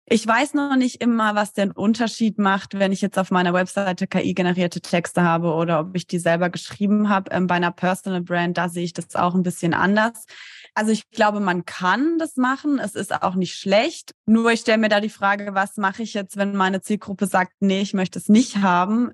ich 0.08 0.24
weiß 0.24 0.54
noch 0.54 0.76
nicht 0.76 1.00
immer, 1.00 1.34
was 1.34 1.52
den 1.52 1.72
Unterschied 1.72 2.38
macht, 2.38 2.78
wenn 2.78 2.92
ich 2.92 3.00
jetzt 3.00 3.18
auf 3.18 3.32
meiner 3.32 3.52
Webseite 3.52 4.06
KI-generierte 4.06 4.80
Texte 4.80 5.22
habe 5.22 5.52
oder 5.52 5.80
ob 5.80 5.96
ich 5.96 6.06
die 6.06 6.20
selber 6.20 6.48
geschrieben 6.48 7.08
habe. 7.08 7.32
Ähm, 7.32 7.48
bei 7.48 7.56
einer 7.56 7.72
Personal 7.72 8.20
Brand, 8.20 8.56
da 8.56 8.68
sehe 8.68 8.84
ich 8.84 8.92
das 8.92 9.16
auch 9.16 9.34
ein 9.34 9.42
bisschen 9.42 9.74
anders. 9.74 10.26
Also 10.76 10.92
ich 10.92 11.08
glaube, 11.10 11.40
man 11.40 11.64
kann 11.64 12.18
das 12.18 12.36
machen. 12.36 12.78
Es 12.78 12.94
ist 12.94 13.22
auch 13.22 13.34
nicht 13.34 13.54
schlecht. 13.54 14.12
Nur 14.26 14.52
ich 14.52 14.60
stelle 14.60 14.76
mir 14.76 14.90
da 14.90 15.00
die 15.00 15.08
Frage, 15.08 15.54
was 15.54 15.78
mache 15.78 16.02
ich 16.02 16.12
jetzt, 16.12 16.36
wenn 16.36 16.54
meine 16.54 16.82
Zielgruppe 16.82 17.26
sagt, 17.26 17.54
nee, 17.60 17.80
ich 17.80 17.94
möchte 17.94 18.18
es 18.18 18.28
nicht 18.28 18.58
haben? 18.58 19.12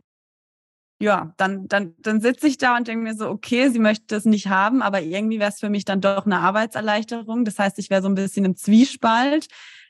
Ja, 1.01 1.33
dann, 1.37 1.69
dann, 1.69 1.95
dann 1.99 2.21
sitze 2.21 2.49
ich 2.49 2.59
da 2.59 2.77
und 2.77 2.89
denke 2.89 3.05
mir 3.05 3.15
so, 3.15 3.29
okay, 3.29 3.69
sie 3.69 3.79
möchte 3.79 4.17
es 4.17 4.25
nicht 4.25 4.49
haben, 4.49 4.83
aber 4.83 5.03
irgendwie 5.03 5.39
wäre 5.39 5.51
es 5.51 5.61
für 5.61 5.71
mich 5.71 5.85
dann 5.85 6.01
doch 6.01 6.27
eine 6.27 6.41
Arbeitserleichterung. 6.41 7.45
Das 7.45 7.61
heißt, 7.61 7.79
ich 7.79 7.91
wäre 7.91 8.03
so 8.03 8.09
ein 8.09 8.17
bisschen 8.17 8.45
im 8.45 8.57
Zwiespalt. 8.57 9.47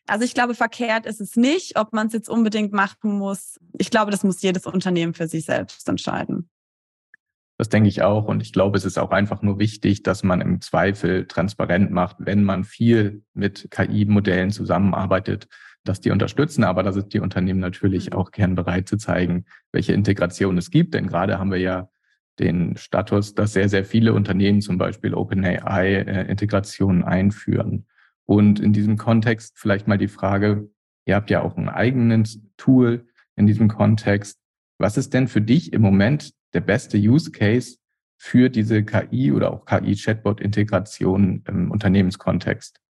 Also 0.07 0.27
ich 0.27 0.35
glaube, 0.35 0.55
verkehrt 0.55 1.07
ist 1.07 1.23
es 1.23 1.37
nicht. 1.37 1.79
Ob 1.79 1.95
man 1.95 2.09
es 2.09 2.13
jetzt 2.13 2.29
unbedingt 2.29 2.75
machen 2.75 3.17
muss, 3.17 3.59
ich 3.79 3.91
glaube, 3.91 4.11
das 4.11 4.25
muss 4.25 4.43
jedes 4.43 4.67
Unternehmen 4.67 5.15
für 5.15 5.27
sich 5.27 5.47
selbst 5.47 5.89
entscheiden. 5.89 6.51
Das 7.63 7.69
denke 7.69 7.89
ich 7.89 8.03
auch. 8.03 8.25
Und 8.25 8.43
ich 8.43 8.53
glaube, 8.53 8.77
es 8.77 8.85
ist 8.85 8.99
auch 8.99 9.13
einfach 9.13 9.41
nur 9.41 9.61
wichtig, 9.61 10.03
dass 10.03 10.25
man 10.25 10.41
im 10.41 10.61
Zweifel 10.61 11.29
transparent 11.29 11.93
macht, 11.93 12.17
wenn 12.19 12.43
man 12.43 12.65
viel 12.65 13.23
mit 13.35 13.69
KI-Modellen 13.71 14.51
zusammenarbeitet, 14.51 15.47
dass 15.85 16.01
die 16.01 16.11
unterstützen. 16.11 16.65
Aber 16.65 16.83
da 16.83 16.91
sind 16.91 17.15
die 17.15 17.21
Unternehmen 17.21 17.61
natürlich 17.61 18.11
mhm. 18.11 18.17
auch 18.17 18.33
gern 18.33 18.57
bereit 18.57 18.89
zu 18.89 18.97
zeigen, 18.97 19.45
welche 19.71 19.93
Integration 19.93 20.59
es 20.59 20.73
gibt. 20.73 20.93
Denn 20.95 21.07
gerade 21.07 21.39
haben 21.39 21.53
wir 21.53 21.61
ja 21.61 21.89
den 22.41 22.77
Status, 22.77 23.33
dass 23.37 23.53
sehr, 23.53 23.69
sehr 23.69 23.85
viele 23.85 24.13
Unternehmen 24.13 24.61
zum 24.61 24.77
Beispiel 24.77 25.15
OpenAI-Integrationen 25.15 27.03
äh, 27.03 27.07
einführen. 27.07 27.87
Und 28.27 28.59
in 28.59 28.73
diesem 28.73 28.97
Kontext 28.97 29.57
vielleicht 29.57 29.87
mal 29.87 29.99
die 29.99 30.09
Frage, 30.09 30.69
ihr 31.05 31.15
habt 31.15 31.31
ja 31.31 31.43
auch 31.43 31.57
ein 31.57 31.69
eigenes 31.69 32.41
Tool 32.57 33.07
in 33.37 33.47
diesem 33.47 33.69
Kontext. 33.69 34.41
Was 34.79 34.97
ist 34.97 35.15
denn 35.15 35.29
für 35.29 35.41
dich 35.41 35.73
im 35.73 35.83
Moment 35.83 36.33
der 36.55 36.61
beste 36.61 36.97
Use 36.97 37.31
Case 37.31 37.77
für 38.19 38.49
diese 38.49 38.85
KI 38.85 39.33
oder 39.33 39.53
auch 39.53 39.65
KI-Chatbot-Integration 39.65 41.43
im 41.49 41.71
Unternehmenskontext? 41.71 42.83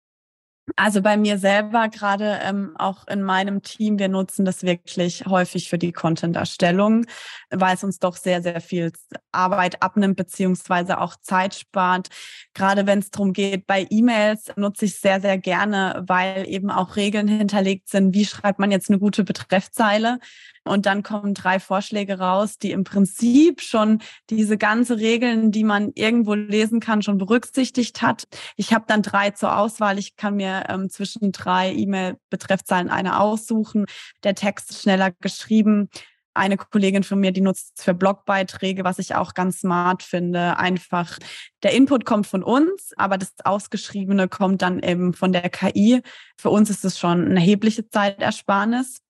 Also 0.76 1.02
bei 1.02 1.16
mir 1.16 1.38
selber, 1.38 1.88
gerade 1.88 2.38
ähm, 2.42 2.74
auch 2.78 3.08
in 3.08 3.22
meinem 3.22 3.62
Team, 3.62 3.98
wir 3.98 4.08
nutzen 4.08 4.44
das 4.44 4.62
wirklich 4.62 5.24
häufig 5.26 5.68
für 5.68 5.76
die 5.76 5.90
Content-Erstellung, 5.90 7.04
weil 7.50 7.74
es 7.74 7.82
uns 7.82 7.98
doch 7.98 8.16
sehr, 8.16 8.42
sehr 8.42 8.60
viel 8.60 8.92
Arbeit 9.32 9.82
abnimmt, 9.82 10.16
beziehungsweise 10.16 11.00
auch 11.00 11.16
Zeit 11.16 11.54
spart. 11.54 12.10
Gerade 12.54 12.86
wenn 12.86 13.00
es 13.00 13.10
darum 13.10 13.32
geht, 13.32 13.66
bei 13.66 13.86
E-Mails 13.90 14.52
nutze 14.56 14.84
ich 14.84 15.00
sehr, 15.00 15.20
sehr 15.20 15.36
gerne, 15.36 16.04
weil 16.06 16.46
eben 16.48 16.70
auch 16.70 16.94
Regeln 16.94 17.26
hinterlegt 17.26 17.88
sind. 17.88 18.14
Wie 18.14 18.24
schreibt 18.24 18.60
man 18.60 18.70
jetzt 18.70 18.88
eine 18.88 19.00
gute 19.00 19.24
Betreffzeile? 19.24 20.20
Und 20.64 20.86
dann 20.86 21.02
kommen 21.02 21.34
drei 21.34 21.58
Vorschläge 21.58 22.18
raus, 22.18 22.58
die 22.58 22.70
im 22.70 22.84
Prinzip 22.84 23.60
schon 23.60 24.00
diese 24.30 24.56
ganze 24.56 24.98
Regeln, 24.98 25.50
die 25.50 25.64
man 25.64 25.90
irgendwo 25.94 26.34
lesen 26.34 26.78
kann, 26.78 27.02
schon 27.02 27.18
berücksichtigt 27.18 28.00
hat. 28.00 28.24
Ich 28.56 28.72
habe 28.72 28.84
dann 28.86 29.02
drei 29.02 29.30
zur 29.30 29.56
Auswahl. 29.58 29.98
Ich 29.98 30.16
kann 30.16 30.36
mir 30.36 30.64
ähm, 30.68 30.88
zwischen 30.88 31.32
drei 31.32 31.72
E-Mail-Betreffzeilen 31.72 32.90
eine 32.90 33.18
aussuchen. 33.18 33.86
Der 34.22 34.36
Text 34.36 34.70
ist 34.70 34.82
schneller 34.82 35.10
geschrieben. 35.20 35.88
Eine 36.34 36.56
Kollegin 36.56 37.02
von 37.02 37.20
mir, 37.20 37.32
die 37.32 37.42
nutzt 37.42 37.72
es 37.76 37.84
für 37.84 37.92
Blogbeiträge, 37.92 38.84
was 38.84 38.98
ich 38.98 39.14
auch 39.14 39.34
ganz 39.34 39.60
smart 39.60 40.02
finde. 40.02 40.56
Einfach 40.56 41.18
der 41.62 41.72
Input 41.72 42.06
kommt 42.06 42.26
von 42.26 42.42
uns, 42.42 42.92
aber 42.96 43.18
das 43.18 43.34
Ausgeschriebene 43.44 44.28
kommt 44.28 44.62
dann 44.62 44.80
eben 44.80 45.12
von 45.12 45.32
der 45.32 45.50
KI. 45.50 46.00
Für 46.40 46.48
uns 46.48 46.70
ist 46.70 46.86
es 46.86 46.98
schon 46.98 47.26
eine 47.26 47.40
erhebliche 47.40 47.86
Zeitersparnis 47.86 49.01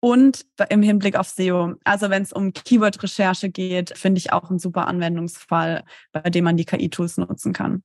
und 0.00 0.46
im 0.70 0.82
Hinblick 0.82 1.16
auf 1.16 1.28
SEO. 1.28 1.74
Also 1.84 2.10
wenn 2.10 2.22
es 2.22 2.32
um 2.32 2.52
Keyword-Recherche 2.52 3.50
geht, 3.50 3.96
finde 3.96 4.18
ich 4.18 4.32
auch 4.32 4.50
ein 4.50 4.58
super 4.58 4.88
Anwendungsfall, 4.88 5.84
bei 6.12 6.22
dem 6.22 6.44
man 6.44 6.56
die 6.56 6.64
KI-Tools 6.64 7.18
nutzen 7.18 7.52
kann. 7.52 7.82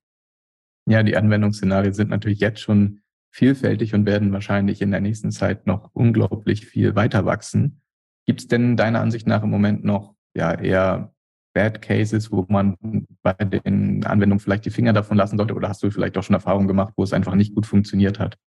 Ja, 0.88 1.04
die 1.04 1.18
Anwendungsszenarien 1.18 1.94
sind 1.94 2.10
natürlich 2.10 2.40
jetzt 2.40 2.62
schon 2.62 3.02
vielfältig 3.32 3.94
und 3.94 4.06
werden 4.06 4.32
wahrscheinlich 4.32 4.82
in 4.82 4.92
der 4.92 5.02
nächsten 5.02 5.32
Zeit 5.32 5.68
noch 5.68 5.90
unglaublich 5.94 6.66
viel 6.66 6.96
weiter 6.96 7.26
wachsen. 7.26 7.82
Gibt 8.26 8.42
es 8.42 8.48
denn 8.48 8.78
deiner 8.78 9.02
Ansicht 9.02 9.28
nach 9.28 9.44
im 9.44 9.50
Moment 9.50 9.84
noch 9.84 10.16
ja 10.36 10.54
eher 10.54 11.14
Bad 11.54 11.82
Cases, 11.82 12.32
wo 12.32 12.46
man 12.50 12.76
bei 13.24 13.34
den 13.34 14.06
Anwendungen 14.06 14.40
vielleicht 14.40 14.66
die 14.66 14.70
Finger 14.70 14.94
davon 14.94 15.18
lassen 15.18 15.38
sollte? 15.38 15.54
Oder 15.54 15.70
hast 15.70 15.84
du 15.84 15.92
vielleicht 15.92 16.18
auch 16.18 16.24
schon 16.24 16.34
Erfahrungen 16.34 16.68
gemacht, 16.68 16.94
wo 16.98 17.04
es 17.04 17.14
einfach 17.14 17.36
nicht 17.36 17.56
gut 17.56 17.66
funktioniert 17.66 18.20
hat? 18.20 18.38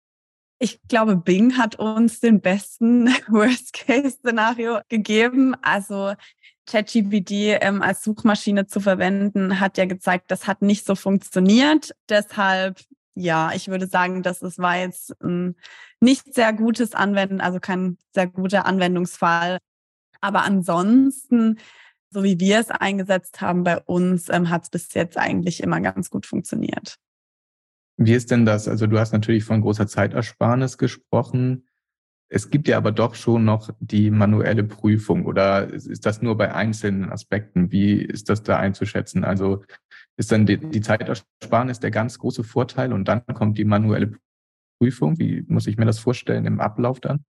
Ich 0.60 0.80
glaube, 0.88 1.16
Bing 1.16 1.56
hat 1.56 1.76
uns 1.76 2.20
den 2.20 2.40
besten 2.40 3.08
Worst-Case-Szenario 3.28 4.80
gegeben. 4.88 5.54
Also 5.62 6.14
ChatGPT 6.66 7.60
ähm, 7.60 7.80
als 7.80 8.02
Suchmaschine 8.02 8.66
zu 8.66 8.80
verwenden, 8.80 9.60
hat 9.60 9.78
ja 9.78 9.86
gezeigt, 9.86 10.30
das 10.30 10.46
hat 10.46 10.62
nicht 10.62 10.84
so 10.84 10.94
funktioniert. 10.94 11.94
Deshalb, 12.08 12.80
ja, 13.14 13.52
ich 13.54 13.68
würde 13.68 13.86
sagen, 13.86 14.22
das 14.22 14.42
ist, 14.42 14.58
war 14.58 14.76
jetzt 14.76 15.14
ein 15.22 15.56
nicht 16.00 16.34
sehr 16.34 16.52
gutes 16.52 16.94
Anwenden, 16.94 17.40
also 17.40 17.58
kein 17.58 17.96
sehr 18.12 18.26
guter 18.26 18.66
Anwendungsfall. 18.66 19.58
Aber 20.20 20.42
ansonsten, 20.42 21.58
so 22.10 22.22
wie 22.24 22.38
wir 22.40 22.58
es 22.58 22.70
eingesetzt 22.70 23.40
haben 23.40 23.64
bei 23.64 23.80
uns, 23.80 24.28
ähm, 24.28 24.50
hat 24.50 24.64
es 24.64 24.70
bis 24.70 24.94
jetzt 24.94 25.16
eigentlich 25.16 25.62
immer 25.62 25.80
ganz 25.80 26.10
gut 26.10 26.26
funktioniert. 26.26 26.98
Wie 27.98 28.14
ist 28.14 28.30
denn 28.30 28.46
das? 28.46 28.68
Also 28.68 28.86
du 28.86 28.98
hast 28.98 29.12
natürlich 29.12 29.42
von 29.42 29.60
großer 29.60 29.88
Zeitersparnis 29.88 30.78
gesprochen. 30.78 31.66
Es 32.30 32.48
gibt 32.48 32.68
ja 32.68 32.76
aber 32.76 32.92
doch 32.92 33.16
schon 33.16 33.44
noch 33.44 33.70
die 33.80 34.10
manuelle 34.12 34.62
Prüfung 34.62 35.26
oder 35.26 35.66
ist 35.68 36.06
das 36.06 36.22
nur 36.22 36.36
bei 36.36 36.54
einzelnen 36.54 37.10
Aspekten? 37.10 37.72
Wie 37.72 37.94
ist 37.96 38.28
das 38.28 38.44
da 38.44 38.58
einzuschätzen? 38.58 39.24
Also 39.24 39.64
ist 40.16 40.30
dann 40.30 40.46
die, 40.46 40.58
die 40.58 40.80
Zeitersparnis 40.80 41.80
der 41.80 41.90
ganz 41.90 42.18
große 42.18 42.44
Vorteil 42.44 42.92
und 42.92 43.08
dann 43.08 43.26
kommt 43.26 43.58
die 43.58 43.64
manuelle 43.64 44.12
Prüfung? 44.78 45.18
Wie 45.18 45.44
muss 45.48 45.66
ich 45.66 45.76
mir 45.76 45.86
das 45.86 45.98
vorstellen 45.98 46.46
im 46.46 46.60
Ablauf 46.60 47.00
dann? 47.00 47.24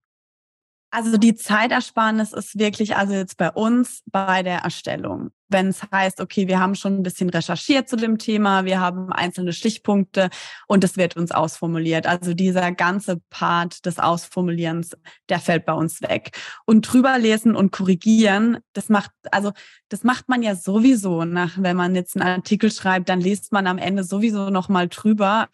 Also 0.92 1.16
die 1.16 1.34
Zeitersparnis 1.34 2.32
ist 2.32 2.58
wirklich, 2.58 2.96
also 2.96 3.14
jetzt 3.14 3.36
bei 3.36 3.50
uns 3.50 4.02
bei 4.06 4.44
der 4.44 4.58
Erstellung. 4.58 5.30
Wenn 5.50 5.68
es 5.68 5.82
heißt, 5.92 6.20
okay, 6.20 6.48
wir 6.48 6.60
haben 6.60 6.74
schon 6.74 6.94
ein 6.96 7.02
bisschen 7.02 7.28
recherchiert 7.28 7.88
zu 7.88 7.96
dem 7.96 8.18
Thema, 8.18 8.64
wir 8.64 8.80
haben 8.80 9.12
einzelne 9.12 9.52
Stichpunkte 9.52 10.30
und 10.66 10.84
es 10.84 10.96
wird 10.96 11.16
uns 11.16 11.32
ausformuliert. 11.32 12.06
Also 12.06 12.34
dieser 12.34 12.72
ganze 12.72 13.20
Part 13.30 13.84
des 13.84 13.98
Ausformulierens, 13.98 14.96
der 15.28 15.40
fällt 15.40 15.66
bei 15.66 15.72
uns 15.72 16.00
weg. 16.02 16.38
Und 16.66 16.82
drüber 16.82 17.18
lesen 17.18 17.56
und 17.56 17.72
korrigieren, 17.72 18.58
das 18.72 18.88
macht, 18.88 19.10
also 19.32 19.52
das 19.88 20.04
macht 20.04 20.28
man 20.28 20.42
ja 20.42 20.54
sowieso 20.54 21.24
nach, 21.24 21.58
wenn 21.58 21.76
man 21.76 21.94
jetzt 21.94 22.16
einen 22.16 22.28
Artikel 22.28 22.70
schreibt, 22.70 23.08
dann 23.08 23.20
liest 23.20 23.52
man 23.52 23.66
am 23.66 23.78
Ende 23.78 24.04
sowieso 24.04 24.50
nochmal 24.50 24.88
drüber. 24.88 25.48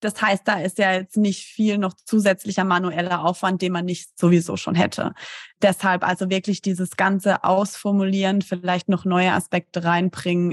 Das 0.00 0.20
heißt, 0.20 0.42
da 0.46 0.60
ist 0.60 0.78
ja 0.78 0.92
jetzt 0.92 1.16
nicht 1.16 1.44
viel 1.44 1.78
noch 1.78 1.94
zusätzlicher 1.94 2.64
manueller 2.64 3.24
Aufwand, 3.24 3.62
den 3.62 3.72
man 3.72 3.84
nicht 3.86 4.18
sowieso 4.18 4.56
schon 4.56 4.74
hätte. 4.74 5.14
Deshalb 5.62 6.06
also 6.06 6.28
wirklich 6.28 6.60
dieses 6.60 6.96
ganze 6.96 7.44
Ausformulieren, 7.44 8.42
vielleicht 8.42 8.88
noch 8.88 9.04
neue 9.04 9.32
Aspekte 9.32 9.84
reinbringen. 9.84 10.52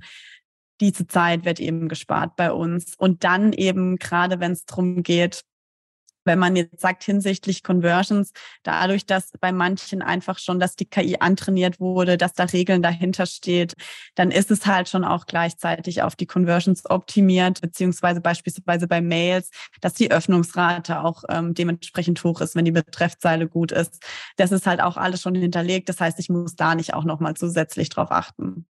Diese 0.80 1.08
Zeit 1.08 1.46
wird 1.46 1.60
eben 1.60 1.90
gespart 1.90 2.36
bei 2.36 2.52
uns. 2.52 2.96
Und 2.98 3.24
dann 3.24 3.54
eben, 3.54 3.98
gerade 3.98 4.40
wenn 4.40 4.54
es 4.54 4.66
darum 4.66 5.04
geht, 5.04 5.44
wenn 6.26 6.40
man 6.40 6.56
jetzt 6.56 6.80
sagt 6.80 7.04
hinsichtlich 7.04 7.64
Conversions, 7.64 8.32
dadurch, 8.64 9.06
dass 9.06 9.32
bei 9.40 9.52
manchen 9.52 10.02
einfach 10.02 10.40
schon, 10.40 10.60
dass 10.60 10.76
die 10.76 10.86
KI 10.86 11.18
antrainiert 11.20 11.80
wurde, 11.80 12.18
dass 12.18 12.34
da 12.34 12.46
Regeln 12.46 12.82
dahinter 12.82 13.26
steht, 13.26 13.76
dann 14.16 14.32
ist 14.32 14.52
es 14.52 14.66
halt 14.66 14.90
schon 14.90 15.04
auch 15.04 15.26
gleichzeitig 15.26 16.02
auf 16.02 16.16
die 16.16 16.26
Conversions 16.26 16.90
optimiert, 16.90 17.62
beziehungsweise 17.62 18.22
beispielsweise 18.22 18.88
bei 18.88 19.02
Mails, 19.02 19.50
dass 19.82 19.94
die 19.94 20.12
Öffnungsrate 20.12 21.04
auch 21.04 21.24
ähm, 21.30 21.54
dementsprechend 21.54 22.24
hoch 22.24 22.42
ist, 22.42 22.56
wenn 22.56 22.66
die 22.66 22.72
Betreffzeile 22.72 23.48
gut 23.48 23.72
ist. 23.72 24.04
Das 24.38 24.52
ist 24.52 24.68
halt 24.68 24.82
auch 24.82 24.98
alles 24.98 25.22
schon 25.22 25.36
hinterlegt. 25.36 25.90
Das 25.90 26.00
heißt, 26.00 26.20
ich 26.20 26.30
muss 26.30 26.56
da 26.56 26.76
nicht 26.76 26.94
auch 26.94 27.04
nochmal 27.04 27.36
zusätzlich 27.36 27.90
drauf 27.90 28.12
achten. 28.12 28.66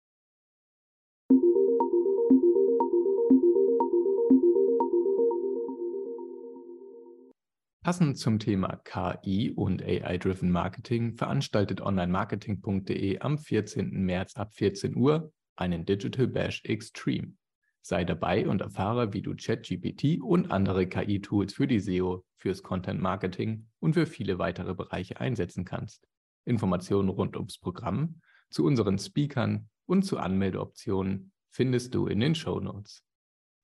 Passend 7.84 8.18
zum 8.18 8.40
Thema 8.40 8.78
KI 8.86 9.52
und 9.52 9.84
AI-Driven 9.84 10.50
Marketing 10.50 11.18
veranstaltet 11.18 11.82
onlinemarketing.de 11.82 13.20
am 13.20 13.38
14. 13.38 14.06
März 14.06 14.38
ab 14.38 14.54
14 14.54 14.96
Uhr 14.96 15.34
einen 15.58 15.86
Digital 15.86 16.28
Bash 16.28 16.64
Extreme. 16.64 17.34
Sei 17.82 18.06
dabei 18.06 18.48
und 18.48 18.62
erfahre, 18.62 19.12
wie 19.12 19.22
du 19.22 19.36
ChatGPT 19.36 20.22
und 20.22 20.50
andere 20.50 20.88
KI-Tools 20.88 21.56
für 21.56 21.68
die 21.68 21.82
SEO, 21.82 22.24
fürs 22.38 22.64
Content 22.64 23.02
Marketing 23.02 23.68
und 23.82 23.96
für 23.96 24.06
viele 24.06 24.40
weitere 24.40 24.74
Bereiche 24.74 25.20
einsetzen 25.20 25.66
kannst. 25.66 26.08
Informationen 26.46 27.10
rund 27.10 27.36
ums 27.36 27.58
Programm, 27.58 28.22
zu 28.50 28.64
unseren 28.64 28.98
Speakern 28.98 29.70
und 29.86 30.04
zu 30.04 30.20
Anmeldeoptionen 30.20 31.34
findest 31.50 31.94
du 31.94 32.08
in 32.08 32.22
den 32.22 32.34
Show 32.34 32.62
Notes. 32.62 33.04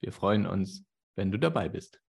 Wir 0.02 0.12
freuen 0.12 0.46
uns, 0.46 0.84
wenn 1.16 1.32
du 1.32 1.40
dabei 1.40 1.70
bist. 1.70 2.02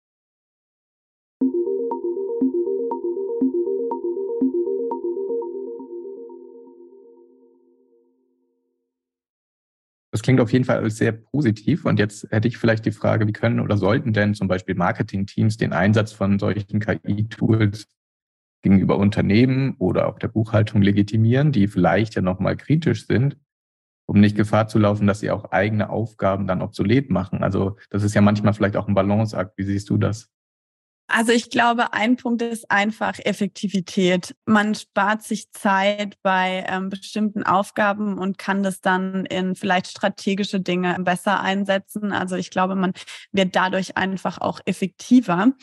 Das 10.19 10.23
klingt 10.23 10.41
auf 10.41 10.51
jeden 10.51 10.65
Fall 10.65 10.79
alles 10.79 10.97
sehr 10.97 11.13
positiv. 11.13 11.85
Und 11.85 11.97
jetzt 11.97 12.29
hätte 12.29 12.49
ich 12.49 12.57
vielleicht 12.57 12.85
die 12.85 12.91
Frage, 12.91 13.25
wie 13.25 13.31
können 13.31 13.61
oder 13.61 13.77
sollten 13.77 14.11
denn 14.11 14.33
zum 14.33 14.49
Beispiel 14.49 14.75
Marketingteams 14.75 15.55
den 15.55 15.71
Einsatz 15.71 16.11
von 16.11 16.39
solchen 16.39 16.81
KI-Tools 16.81 17.87
gegenüber 18.61 18.97
Unternehmen 18.97 19.75
oder 19.77 20.09
auch 20.09 20.19
der 20.19 20.27
Buchhaltung 20.27 20.81
legitimieren, 20.81 21.53
die 21.53 21.69
vielleicht 21.69 22.15
ja 22.15 22.21
nochmal 22.21 22.57
kritisch 22.57 23.07
sind, 23.07 23.37
um 24.07 24.19
nicht 24.19 24.35
Gefahr 24.35 24.67
zu 24.67 24.77
laufen, 24.77 25.07
dass 25.07 25.21
sie 25.21 25.31
auch 25.31 25.53
eigene 25.53 25.89
Aufgaben 25.89 26.47
dann 26.47 26.61
obsolet 26.61 27.09
machen. 27.09 27.41
Also 27.41 27.77
das 27.89 28.03
ist 28.03 28.13
ja 28.13 28.19
manchmal 28.19 28.53
vielleicht 28.53 28.75
auch 28.75 28.89
ein 28.89 28.95
Balanceakt. 28.95 29.57
Wie 29.57 29.63
siehst 29.63 29.89
du 29.89 29.97
das? 29.97 30.29
Also 31.11 31.31
ich 31.31 31.49
glaube, 31.49 31.93
ein 31.93 32.17
Punkt 32.17 32.43
ist 32.43 32.69
einfach 32.69 33.17
Effektivität. 33.17 34.35
Man 34.45 34.75
spart 34.75 35.23
sich 35.23 35.51
Zeit 35.51 36.17
bei 36.21 36.65
ähm, 36.67 36.89
bestimmten 36.89 37.43
Aufgaben 37.43 38.19
und 38.19 38.37
kann 38.37 38.61
das 38.61 38.79
dann 38.79 39.25
in 39.25 39.55
vielleicht 39.55 39.87
strategische 39.87 40.61
Dinge 40.61 40.95
besser 40.99 41.41
einsetzen. 41.41 42.11
Also 42.11 42.35
ich 42.35 42.51
glaube, 42.51 42.75
man 42.75 42.93
wird 43.31 43.55
dadurch 43.55 43.97
einfach 43.97 44.39
auch 44.39 44.59
effektiver. 44.65 45.53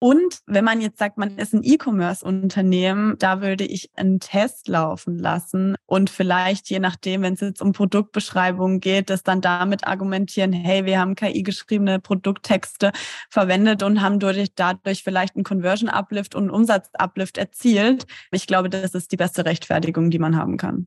Und 0.00 0.38
wenn 0.46 0.64
man 0.64 0.80
jetzt 0.80 0.98
sagt, 0.98 1.18
man 1.18 1.38
ist 1.38 1.54
ein 1.54 1.64
E-Commerce-Unternehmen, 1.64 3.16
da 3.18 3.42
würde 3.42 3.64
ich 3.64 3.90
einen 3.96 4.20
Test 4.20 4.68
laufen 4.68 5.18
lassen 5.18 5.74
und 5.86 6.08
vielleicht, 6.08 6.70
je 6.70 6.78
nachdem, 6.78 7.22
wenn 7.22 7.34
es 7.34 7.40
jetzt 7.40 7.60
um 7.60 7.72
Produktbeschreibungen 7.72 8.78
geht, 8.78 9.10
das 9.10 9.24
dann 9.24 9.40
damit 9.40 9.88
argumentieren, 9.88 10.52
hey, 10.52 10.84
wir 10.84 11.00
haben 11.00 11.16
KI-geschriebene 11.16 11.98
Produkttexte 11.98 12.92
verwendet 13.28 13.82
und 13.82 14.00
haben 14.00 14.20
dadurch, 14.20 14.54
dadurch 14.54 15.02
vielleicht 15.02 15.34
einen 15.34 15.44
Conversion-Uplift 15.44 16.36
und 16.36 16.44
einen 16.44 16.50
Umsatz-Uplift 16.50 17.36
erzielt. 17.36 18.06
Ich 18.30 18.46
glaube, 18.46 18.70
das 18.70 18.94
ist 18.94 19.10
die 19.10 19.16
beste 19.16 19.44
Rechtfertigung, 19.46 20.10
die 20.10 20.20
man 20.20 20.36
haben 20.36 20.58
kann. 20.58 20.86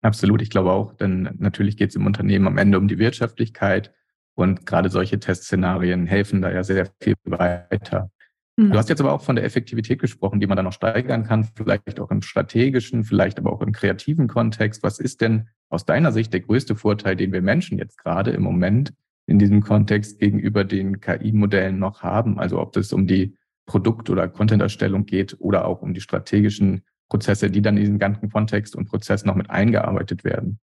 Absolut, 0.00 0.40
ich 0.40 0.50
glaube 0.50 0.72
auch, 0.72 0.94
denn 0.94 1.30
natürlich 1.38 1.76
geht 1.76 1.90
es 1.90 1.96
im 1.96 2.06
Unternehmen 2.06 2.46
am 2.46 2.56
Ende 2.56 2.78
um 2.78 2.88
die 2.88 2.98
Wirtschaftlichkeit 2.98 3.92
und 4.34 4.66
gerade 4.66 4.88
solche 4.88 5.18
Testszenarien 5.18 6.06
helfen 6.06 6.42
da 6.42 6.50
ja 6.50 6.64
sehr 6.64 6.90
viel 7.00 7.14
weiter. 7.24 8.10
Mhm. 8.56 8.72
Du 8.72 8.78
hast 8.78 8.88
jetzt 8.88 9.00
aber 9.00 9.12
auch 9.12 9.22
von 9.22 9.36
der 9.36 9.44
Effektivität 9.44 10.00
gesprochen, 10.00 10.40
die 10.40 10.46
man 10.46 10.56
dann 10.56 10.64
noch 10.64 10.72
steigern 10.72 11.24
kann, 11.24 11.44
vielleicht 11.54 12.00
auch 12.00 12.10
im 12.10 12.22
strategischen, 12.22 13.04
vielleicht 13.04 13.38
aber 13.38 13.52
auch 13.52 13.62
im 13.62 13.72
kreativen 13.72 14.28
Kontext. 14.28 14.82
Was 14.82 14.98
ist 14.98 15.20
denn 15.20 15.48
aus 15.68 15.84
deiner 15.84 16.12
Sicht 16.12 16.32
der 16.32 16.40
größte 16.40 16.76
Vorteil, 16.76 17.16
den 17.16 17.32
wir 17.32 17.42
Menschen 17.42 17.78
jetzt 17.78 17.98
gerade 17.98 18.30
im 18.30 18.42
Moment 18.42 18.94
in 19.26 19.38
diesem 19.38 19.62
Kontext 19.62 20.18
gegenüber 20.20 20.64
den 20.64 21.00
KI-Modellen 21.00 21.78
noch 21.78 22.02
haben? 22.02 22.38
Also 22.38 22.60
ob 22.60 22.76
es 22.76 22.92
um 22.92 23.06
die 23.06 23.36
Produkt- 23.66 24.10
oder 24.10 24.28
Content-Erstellung 24.28 25.06
geht 25.06 25.36
oder 25.40 25.64
auch 25.64 25.82
um 25.82 25.94
die 25.94 26.00
strategischen 26.00 26.84
Prozesse, 27.08 27.50
die 27.50 27.62
dann 27.62 27.76
in 27.76 27.84
diesen 27.84 27.98
ganzen 27.98 28.30
Kontext 28.30 28.76
und 28.76 28.86
Prozess 28.86 29.24
noch 29.24 29.34
mit 29.34 29.50
eingearbeitet 29.50 30.24
werden. 30.24 30.60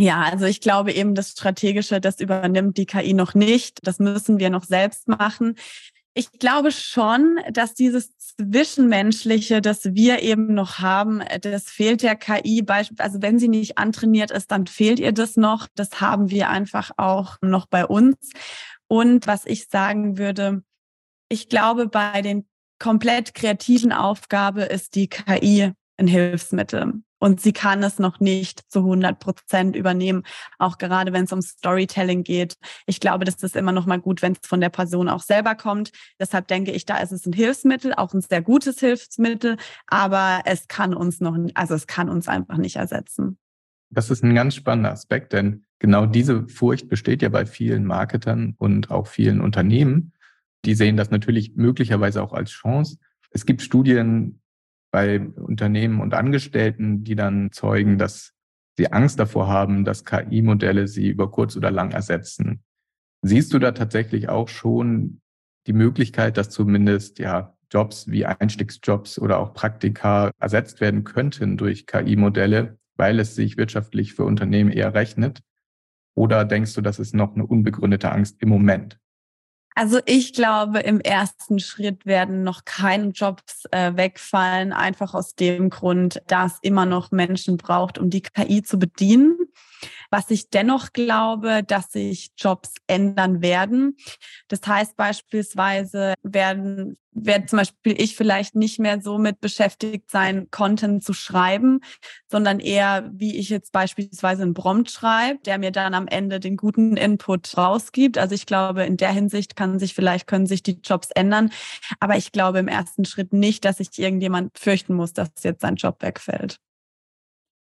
Ja, 0.00 0.22
also 0.22 0.46
ich 0.46 0.60
glaube 0.60 0.92
eben, 0.92 1.14
das 1.14 1.30
Strategische, 1.30 2.00
das 2.00 2.20
übernimmt 2.20 2.76
die 2.76 2.86
KI 2.86 3.14
noch 3.14 3.34
nicht. 3.34 3.86
Das 3.86 3.98
müssen 3.98 4.38
wir 4.38 4.50
noch 4.50 4.64
selbst 4.64 5.06
machen. 5.06 5.54
Ich 6.14 6.30
glaube 6.32 6.72
schon, 6.72 7.38
dass 7.52 7.74
dieses 7.74 8.16
Zwischenmenschliche, 8.18 9.62
das 9.62 9.94
wir 9.94 10.20
eben 10.20 10.52
noch 10.52 10.78
haben, 10.78 11.22
das 11.40 11.70
fehlt 11.70 12.02
der 12.02 12.16
KI. 12.16 12.64
Also 12.98 13.22
wenn 13.22 13.38
sie 13.38 13.48
nicht 13.48 13.78
antrainiert 13.78 14.30
ist, 14.30 14.50
dann 14.50 14.66
fehlt 14.66 15.00
ihr 15.00 15.12
das 15.12 15.36
noch. 15.36 15.68
Das 15.74 16.00
haben 16.02 16.30
wir 16.30 16.50
einfach 16.50 16.90
auch 16.98 17.36
noch 17.40 17.66
bei 17.66 17.86
uns. 17.86 18.16
Und 18.88 19.26
was 19.26 19.46
ich 19.46 19.68
sagen 19.68 20.18
würde, 20.18 20.62
ich 21.30 21.48
glaube, 21.48 21.88
bei 21.88 22.20
den 22.20 22.46
komplett 22.78 23.32
kreativen 23.32 23.92
Aufgabe 23.92 24.62
ist 24.64 24.96
die 24.96 25.08
KI 25.08 25.72
ein 25.96 26.06
Hilfsmittel 26.06 27.02
und 27.22 27.40
sie 27.40 27.52
kann 27.52 27.84
es 27.84 28.00
noch 28.00 28.18
nicht 28.18 28.64
zu 28.68 28.80
100 28.80 29.20
Prozent 29.20 29.76
übernehmen, 29.76 30.24
auch 30.58 30.76
gerade 30.76 31.12
wenn 31.12 31.22
es 31.22 31.32
um 31.32 31.40
Storytelling 31.40 32.24
geht. 32.24 32.56
Ich 32.86 32.98
glaube, 32.98 33.24
das 33.24 33.36
ist 33.44 33.54
immer 33.54 33.70
noch 33.70 33.86
mal 33.86 34.00
gut, 34.00 34.22
wenn 34.22 34.32
es 34.32 34.40
von 34.44 34.60
der 34.60 34.70
Person 34.70 35.08
auch 35.08 35.22
selber 35.22 35.54
kommt. 35.54 35.92
Deshalb 36.18 36.48
denke 36.48 36.72
ich, 36.72 36.84
da 36.84 36.98
ist 36.98 37.12
es 37.12 37.24
ein 37.24 37.32
Hilfsmittel, 37.32 37.94
auch 37.94 38.12
ein 38.12 38.22
sehr 38.22 38.42
gutes 38.42 38.80
Hilfsmittel, 38.80 39.56
aber 39.86 40.40
es 40.46 40.66
kann 40.66 40.94
uns 40.94 41.20
noch, 41.20 41.38
also 41.54 41.74
es 41.76 41.86
kann 41.86 42.08
uns 42.08 42.26
einfach 42.26 42.56
nicht 42.56 42.74
ersetzen. 42.74 43.38
Das 43.90 44.10
ist 44.10 44.24
ein 44.24 44.34
ganz 44.34 44.56
spannender 44.56 44.90
Aspekt, 44.90 45.32
denn 45.32 45.64
genau 45.78 46.06
diese 46.06 46.48
Furcht 46.48 46.88
besteht 46.88 47.22
ja 47.22 47.28
bei 47.28 47.46
vielen 47.46 47.84
Marketern 47.84 48.56
und 48.58 48.90
auch 48.90 49.06
vielen 49.06 49.40
Unternehmen. 49.40 50.12
Die 50.64 50.74
sehen 50.74 50.96
das 50.96 51.12
natürlich 51.12 51.54
möglicherweise 51.54 52.20
auch 52.20 52.32
als 52.32 52.50
Chance. 52.50 52.96
Es 53.30 53.46
gibt 53.46 53.62
Studien, 53.62 54.41
bei 54.92 55.20
Unternehmen 55.20 56.00
und 56.00 56.14
Angestellten, 56.14 57.02
die 57.02 57.16
dann 57.16 57.50
zeugen, 57.50 57.98
dass 57.98 58.32
sie 58.76 58.92
Angst 58.92 59.18
davor 59.18 59.48
haben, 59.48 59.84
dass 59.84 60.04
KI-Modelle 60.04 60.86
sie 60.86 61.08
über 61.08 61.30
kurz 61.30 61.56
oder 61.56 61.70
lang 61.70 61.90
ersetzen. 61.90 62.62
Siehst 63.22 63.52
du 63.52 63.58
da 63.58 63.72
tatsächlich 63.72 64.28
auch 64.28 64.48
schon 64.48 65.20
die 65.66 65.72
Möglichkeit, 65.72 66.36
dass 66.36 66.50
zumindest 66.50 67.18
ja 67.18 67.56
Jobs 67.70 68.08
wie 68.08 68.26
Einstiegsjobs 68.26 69.18
oder 69.18 69.38
auch 69.38 69.54
Praktika 69.54 70.30
ersetzt 70.38 70.80
werden 70.80 71.04
könnten 71.04 71.56
durch 71.56 71.86
KI-Modelle, 71.86 72.78
weil 72.96 73.18
es 73.18 73.34
sich 73.34 73.56
wirtschaftlich 73.56 74.14
für 74.14 74.24
Unternehmen 74.24 74.70
eher 74.70 74.94
rechnet? 74.94 75.40
Oder 76.14 76.44
denkst 76.44 76.74
du, 76.74 76.82
das 76.82 76.98
ist 76.98 77.14
noch 77.14 77.34
eine 77.34 77.46
unbegründete 77.46 78.12
Angst 78.12 78.42
im 78.42 78.50
Moment? 78.50 78.98
Also 79.74 80.00
ich 80.04 80.34
glaube, 80.34 80.80
im 80.80 81.00
ersten 81.00 81.58
Schritt 81.58 82.04
werden 82.04 82.42
noch 82.42 82.64
keine 82.64 83.08
Jobs 83.08 83.64
äh, 83.70 83.96
wegfallen, 83.96 84.72
einfach 84.72 85.14
aus 85.14 85.34
dem 85.34 85.70
Grund, 85.70 86.20
dass 86.26 86.58
immer 86.62 86.84
noch 86.84 87.10
Menschen 87.10 87.56
braucht, 87.56 87.98
um 87.98 88.10
die 88.10 88.22
KI 88.22 88.62
zu 88.62 88.78
bedienen. 88.78 89.36
Was 90.12 90.30
ich 90.30 90.50
dennoch 90.50 90.92
glaube, 90.92 91.62
dass 91.66 91.90
sich 91.90 92.32
Jobs 92.36 92.74
ändern 92.86 93.40
werden. 93.40 93.96
Das 94.48 94.60
heißt 94.66 94.94
beispielsweise 94.94 96.12
werden, 96.22 96.98
werde 97.12 97.46
zum 97.46 97.60
Beispiel 97.60 97.98
ich 97.98 98.14
vielleicht 98.14 98.54
nicht 98.54 98.78
mehr 98.78 99.00
so 99.00 99.16
mit 99.16 99.40
beschäftigt 99.40 100.10
sein, 100.10 100.50
Content 100.50 101.02
zu 101.02 101.14
schreiben, 101.14 101.80
sondern 102.30 102.60
eher, 102.60 103.10
wie 103.14 103.38
ich 103.38 103.48
jetzt 103.48 103.72
beispielsweise 103.72 104.42
einen 104.42 104.52
Prompt 104.52 104.90
schreibe, 104.90 105.40
der 105.46 105.56
mir 105.56 105.70
dann 105.70 105.94
am 105.94 106.06
Ende 106.08 106.40
den 106.40 106.58
guten 106.58 106.98
Input 106.98 107.56
rausgibt. 107.56 108.18
Also 108.18 108.34
ich 108.34 108.44
glaube, 108.44 108.84
in 108.84 108.98
der 108.98 109.12
Hinsicht 109.12 109.56
kann 109.56 109.78
sich 109.78 109.94
vielleicht, 109.94 110.26
können 110.26 110.46
sich 110.46 110.62
die 110.62 110.80
Jobs 110.84 111.08
ändern. 111.14 111.50
Aber 112.00 112.18
ich 112.18 112.32
glaube 112.32 112.58
im 112.58 112.68
ersten 112.68 113.06
Schritt 113.06 113.32
nicht, 113.32 113.64
dass 113.64 113.78
sich 113.78 113.98
irgendjemand 113.98 114.58
fürchten 114.58 114.92
muss, 114.92 115.14
dass 115.14 115.30
jetzt 115.42 115.62
sein 115.62 115.76
Job 115.76 116.02
wegfällt. 116.02 116.58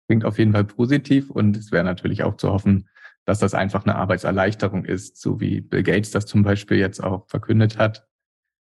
Klingt 0.08 0.24
auf 0.24 0.38
jeden 0.38 0.52
Fall 0.52 0.64
positiv 0.64 1.30
und 1.30 1.56
es 1.56 1.70
wäre 1.70 1.84
natürlich 1.84 2.22
auch 2.22 2.36
zu 2.36 2.50
hoffen, 2.50 2.88
dass 3.26 3.40
das 3.40 3.52
einfach 3.52 3.84
eine 3.84 3.96
Arbeitserleichterung 3.96 4.86
ist, 4.86 5.20
so 5.20 5.38
wie 5.38 5.60
Bill 5.60 5.82
Gates 5.82 6.12
das 6.12 6.24
zum 6.24 6.42
Beispiel 6.42 6.78
jetzt 6.78 7.04
auch 7.04 7.28
verkündet 7.28 7.76
hat. 7.76 8.08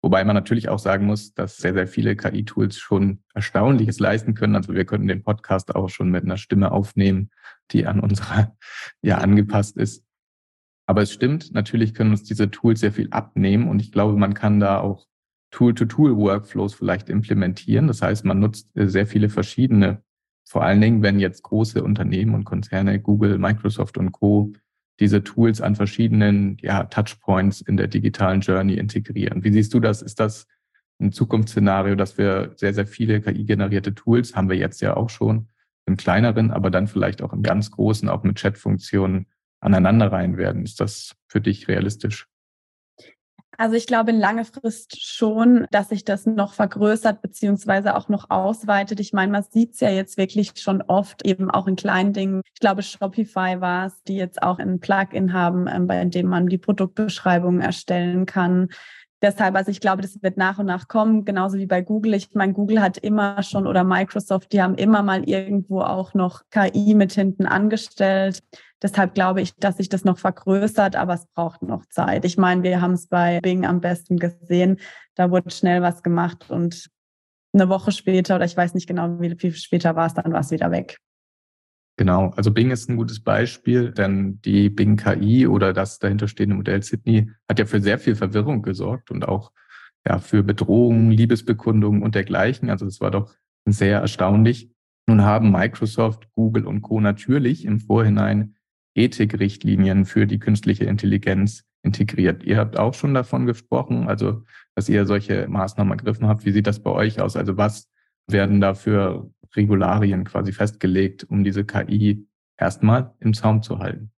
Wobei 0.02 0.22
man 0.22 0.34
natürlich 0.34 0.68
auch 0.68 0.78
sagen 0.78 1.06
muss, 1.06 1.32
dass 1.32 1.56
sehr, 1.56 1.72
sehr 1.72 1.86
viele 1.86 2.14
KI-Tools 2.14 2.78
schon 2.78 3.22
Erstaunliches 3.32 4.00
leisten 4.00 4.34
können. 4.34 4.54
Also 4.54 4.74
wir 4.74 4.84
könnten 4.84 5.08
den 5.08 5.22
Podcast 5.22 5.74
auch 5.74 5.88
schon 5.88 6.10
mit 6.10 6.24
einer 6.24 6.36
Stimme 6.36 6.72
aufnehmen, 6.72 7.30
die 7.70 7.86
an 7.86 8.00
unserer, 8.00 8.54
ja, 9.02 9.16
angepasst 9.16 9.78
ist. 9.78 10.04
Aber 10.86 11.00
es 11.00 11.12
stimmt, 11.12 11.54
natürlich 11.54 11.94
können 11.94 12.10
uns 12.10 12.24
diese 12.24 12.50
Tools 12.50 12.80
sehr 12.80 12.92
viel 12.92 13.08
abnehmen 13.12 13.66
und 13.66 13.80
ich 13.80 13.92
glaube, 13.92 14.18
man 14.18 14.34
kann 14.34 14.60
da 14.60 14.80
auch 14.80 15.06
Tool-to-Tool-Workflows 15.52 16.74
vielleicht 16.74 17.08
implementieren. 17.08 17.86
Das 17.86 18.02
heißt, 18.02 18.26
man 18.26 18.40
nutzt 18.40 18.76
äh, 18.76 18.88
sehr 18.88 19.06
viele 19.06 19.30
verschiedene 19.30 20.02
vor 20.44 20.64
allen 20.64 20.80
Dingen, 20.80 21.02
wenn 21.02 21.20
jetzt 21.20 21.42
große 21.42 21.82
Unternehmen 21.82 22.34
und 22.34 22.44
Konzerne, 22.44 23.00
Google, 23.00 23.38
Microsoft 23.38 23.98
und 23.98 24.12
Co., 24.12 24.52
diese 24.98 25.24
Tools 25.24 25.60
an 25.60 25.76
verschiedenen 25.76 26.58
ja, 26.60 26.84
Touchpoints 26.84 27.62
in 27.62 27.76
der 27.76 27.86
digitalen 27.86 28.42
Journey 28.42 28.74
integrieren. 28.74 29.42
Wie 29.42 29.52
siehst 29.52 29.72
du 29.72 29.80
das? 29.80 30.02
Ist 30.02 30.20
das 30.20 30.46
ein 31.00 31.12
Zukunftsszenario, 31.12 31.94
dass 31.94 32.18
wir 32.18 32.52
sehr, 32.56 32.74
sehr 32.74 32.86
viele 32.86 33.20
KI-generierte 33.22 33.94
Tools, 33.94 34.36
haben 34.36 34.50
wir 34.50 34.56
jetzt 34.56 34.82
ja 34.82 34.96
auch 34.96 35.08
schon, 35.08 35.48
im 35.86 35.96
kleineren, 35.96 36.50
aber 36.50 36.70
dann 36.70 36.86
vielleicht 36.86 37.22
auch 37.22 37.32
im 37.32 37.42
ganz 37.42 37.70
großen, 37.70 38.08
auch 38.08 38.22
mit 38.22 38.36
Chat-Funktionen 38.36 39.26
aneinanderreihen 39.60 40.36
werden? 40.36 40.62
Ist 40.62 40.80
das 40.80 41.16
für 41.26 41.40
dich 41.40 41.68
realistisch? 41.68 42.29
Also 43.60 43.76
ich 43.76 43.86
glaube 43.86 44.10
in 44.10 44.18
lange 44.18 44.46
Frist 44.46 45.04
schon, 45.06 45.66
dass 45.70 45.90
sich 45.90 46.06
das 46.06 46.24
noch 46.24 46.54
vergrößert 46.54 47.20
beziehungsweise 47.20 47.94
auch 47.94 48.08
noch 48.08 48.30
ausweitet. 48.30 49.00
Ich 49.00 49.12
meine, 49.12 49.30
man 49.30 49.42
sieht 49.42 49.74
es 49.74 49.80
ja 49.80 49.90
jetzt 49.90 50.16
wirklich 50.16 50.52
schon 50.56 50.80
oft, 50.80 51.26
eben 51.26 51.50
auch 51.50 51.66
in 51.66 51.76
kleinen 51.76 52.14
Dingen. 52.14 52.40
Ich 52.54 52.60
glaube, 52.60 52.82
Shopify 52.82 53.60
war 53.60 53.88
es, 53.88 54.02
die 54.04 54.16
jetzt 54.16 54.42
auch 54.42 54.58
ein 54.60 54.80
Plugin 54.80 55.34
haben, 55.34 55.66
ähm, 55.66 55.86
bei 55.86 56.02
dem 56.06 56.28
man 56.28 56.46
die 56.46 56.56
Produktbeschreibungen 56.56 57.60
erstellen 57.60 58.24
kann. 58.24 58.70
Deshalb, 59.22 59.54
also 59.54 59.70
ich 59.70 59.80
glaube, 59.80 60.00
das 60.00 60.22
wird 60.22 60.38
nach 60.38 60.58
und 60.58 60.66
nach 60.66 60.88
kommen, 60.88 61.26
genauso 61.26 61.58
wie 61.58 61.66
bei 61.66 61.82
Google. 61.82 62.14
Ich 62.14 62.34
meine, 62.34 62.54
Google 62.54 62.80
hat 62.80 62.96
immer 62.96 63.42
schon 63.42 63.66
oder 63.66 63.84
Microsoft, 63.84 64.52
die 64.52 64.62
haben 64.62 64.76
immer 64.76 65.02
mal 65.02 65.28
irgendwo 65.28 65.82
auch 65.82 66.14
noch 66.14 66.42
KI 66.50 66.94
mit 66.94 67.12
hinten 67.12 67.46
angestellt. 67.46 68.42
Deshalb 68.82 69.14
glaube 69.14 69.42
ich, 69.42 69.54
dass 69.56 69.76
sich 69.76 69.90
das 69.90 70.04
noch 70.04 70.18
vergrößert, 70.18 70.96
aber 70.96 71.14
es 71.14 71.26
braucht 71.34 71.62
noch 71.62 71.84
Zeit. 71.86 72.24
Ich 72.24 72.38
meine, 72.38 72.62
wir 72.62 72.80
haben 72.80 72.94
es 72.94 73.08
bei 73.08 73.40
Bing 73.40 73.66
am 73.66 73.80
besten 73.80 74.16
gesehen. 74.16 74.80
Da 75.14 75.30
wurde 75.30 75.50
schnell 75.50 75.82
was 75.82 76.02
gemacht 76.02 76.48
und 76.48 76.88
eine 77.52 77.68
Woche 77.68 77.92
später 77.92 78.36
oder 78.36 78.44
ich 78.46 78.56
weiß 78.56 78.74
nicht 78.74 78.86
genau, 78.86 79.20
wie 79.20 79.36
viel 79.36 79.52
später 79.54 79.96
war 79.96 80.06
es, 80.06 80.14
dann 80.14 80.32
war 80.32 80.40
es 80.40 80.50
wieder 80.50 80.70
weg. 80.70 80.98
Genau, 82.00 82.30
also 82.34 82.50
Bing 82.50 82.70
ist 82.70 82.88
ein 82.88 82.96
gutes 82.96 83.20
Beispiel, 83.20 83.90
denn 83.90 84.40
die 84.40 84.70
Bing 84.70 84.96
KI 84.96 85.46
oder 85.46 85.74
das 85.74 85.98
dahinterstehende 85.98 86.56
Modell 86.56 86.82
Sydney 86.82 87.30
hat 87.46 87.58
ja 87.58 87.66
für 87.66 87.82
sehr 87.82 87.98
viel 87.98 88.16
Verwirrung 88.16 88.62
gesorgt 88.62 89.10
und 89.10 89.28
auch 89.28 89.52
ja, 90.08 90.18
für 90.18 90.42
Bedrohungen, 90.42 91.10
Liebesbekundungen 91.10 92.02
und 92.02 92.14
dergleichen. 92.14 92.70
Also 92.70 92.86
es 92.86 93.02
war 93.02 93.10
doch 93.10 93.34
sehr 93.66 94.00
erstaunlich. 94.00 94.70
Nun 95.06 95.20
haben 95.24 95.52
Microsoft, 95.52 96.32
Google 96.32 96.64
und 96.64 96.80
Co. 96.80 97.02
natürlich 97.02 97.66
im 97.66 97.80
Vorhinein 97.80 98.54
Ethikrichtlinien 98.94 100.06
für 100.06 100.26
die 100.26 100.38
künstliche 100.38 100.86
Intelligenz 100.86 101.66
integriert. 101.82 102.44
Ihr 102.44 102.56
habt 102.56 102.78
auch 102.78 102.94
schon 102.94 103.12
davon 103.12 103.44
gesprochen, 103.44 104.08
also 104.08 104.42
dass 104.74 104.88
ihr 104.88 105.04
solche 105.04 105.48
Maßnahmen 105.48 105.98
ergriffen 105.98 106.28
habt. 106.28 106.46
Wie 106.46 106.52
sieht 106.52 106.66
das 106.66 106.82
bei 106.82 106.92
euch 106.92 107.20
aus? 107.20 107.36
Also 107.36 107.58
was 107.58 107.90
werden 108.26 108.62
da 108.62 108.72
für 108.72 109.30
Regularien 109.56 110.24
quasi 110.24 110.52
festgelegt, 110.52 111.24
um 111.24 111.44
diese 111.44 111.64
KI 111.64 112.26
erstmal 112.56 113.14
im 113.20 113.34
Zaum 113.34 113.62
zu 113.62 113.78
halten? 113.78 114.12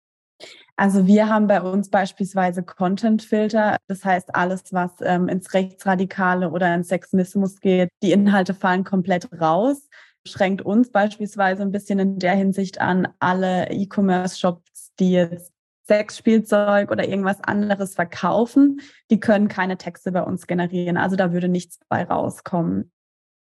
Also 0.76 1.06
wir 1.06 1.30
haben 1.30 1.48
bei 1.48 1.62
uns 1.62 1.90
beispielsweise 1.90 2.64
Content-Filter. 2.64 3.78
Das 3.88 4.04
heißt, 4.04 4.34
alles, 4.34 4.64
was 4.72 4.92
ähm, 5.02 5.28
ins 5.28 5.54
Rechtsradikale 5.54 6.50
oder 6.50 6.74
ins 6.74 6.88
Sexismus 6.88 7.60
geht, 7.60 7.90
die 8.02 8.12
Inhalte 8.12 8.54
fallen 8.54 8.84
komplett 8.84 9.30
raus. 9.40 9.88
Schränkt 10.26 10.62
uns 10.62 10.92
beispielsweise 10.92 11.62
ein 11.62 11.72
bisschen 11.72 12.00
in 12.00 12.20
der 12.20 12.36
Hinsicht 12.36 12.82
an, 12.82 13.08
alle 13.20 13.70
E-Commerce-Shops, 13.70 14.94
die 15.00 15.12
jetzt 15.12 15.52
Sexspielzeug 15.88 16.92
oder 16.92 17.08
irgendwas 17.08 17.44
anderes 17.44 17.96
verkaufen, 17.96 18.82
die 19.10 19.20
können 19.20 19.48
keine 19.48 19.78
Texte 19.78 20.12
bei 20.12 20.22
uns 20.22 20.48
generieren. 20.48 20.98
Also 20.98 21.16
da 21.16 21.34
würde 21.34 21.50
nichts 21.50 21.80
bei 21.90 22.04
rauskommen. 22.04 22.92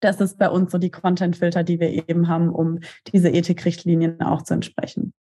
Das 0.05 0.21
ist 0.21 0.37
bei 0.37 0.49
uns 0.49 0.71
so 0.71 0.77
die 0.77 0.91
Content-Filter, 0.91 1.63
die 1.63 1.79
wir 1.79 2.07
eben 2.07 2.27
haben, 2.27 2.49
um 2.49 2.79
diese 3.11 3.29
Ethikrichtlinien 3.29 4.21
auch 4.21 4.43
zu 4.43 4.53
entsprechen. 4.53 5.13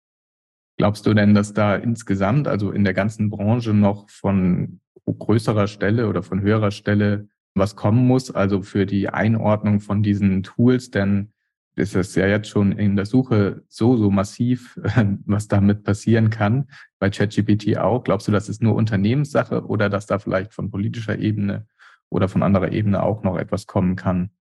Glaubst 0.77 1.05
du 1.05 1.13
denn, 1.13 1.33
dass 1.33 1.53
da 1.53 1.77
insgesamt, 1.77 2.49
also 2.49 2.71
in 2.71 2.83
der 2.83 2.93
ganzen 2.93 3.29
Branche 3.29 3.73
noch 3.73 4.09
von 4.09 4.81
größerer 5.05 5.67
Stelle 5.67 6.09
oder 6.09 6.21
von 6.21 6.41
höherer 6.41 6.71
Stelle 6.71 7.29
was 7.55 7.77
kommen 7.77 8.07
muss, 8.07 8.29
also 8.29 8.61
für 8.61 8.85
die 8.85 9.07
Einordnung 9.07 9.79
von 9.79 10.03
diesen 10.03 10.43
Tools? 10.43 10.91
Denn 10.91 11.31
ist 11.77 11.95
es 11.95 12.13
ja 12.15 12.27
jetzt 12.27 12.49
schon 12.49 12.73
in 12.73 12.97
der 12.97 13.05
Suche 13.05 13.63
so, 13.69 13.95
so 13.95 14.11
massiv, 14.11 14.77
was 15.25 15.47
damit 15.47 15.85
passieren 15.85 16.29
kann, 16.29 16.67
bei 16.99 17.09
ChatGPT 17.09 17.77
auch. 17.77 18.03
Glaubst 18.03 18.27
du, 18.27 18.33
das 18.33 18.49
ist 18.49 18.61
nur 18.61 18.75
Unternehmenssache 18.75 19.65
oder 19.65 19.89
dass 19.89 20.07
da 20.07 20.19
vielleicht 20.19 20.53
von 20.53 20.71
politischer 20.71 21.17
Ebene 21.19 21.67
oder 22.09 22.27
von 22.27 22.43
anderer 22.43 22.73
Ebene 22.73 23.01
auch 23.01 23.23
noch 23.23 23.37
etwas 23.37 23.65
kommen 23.65 23.95
kann? 23.95 24.31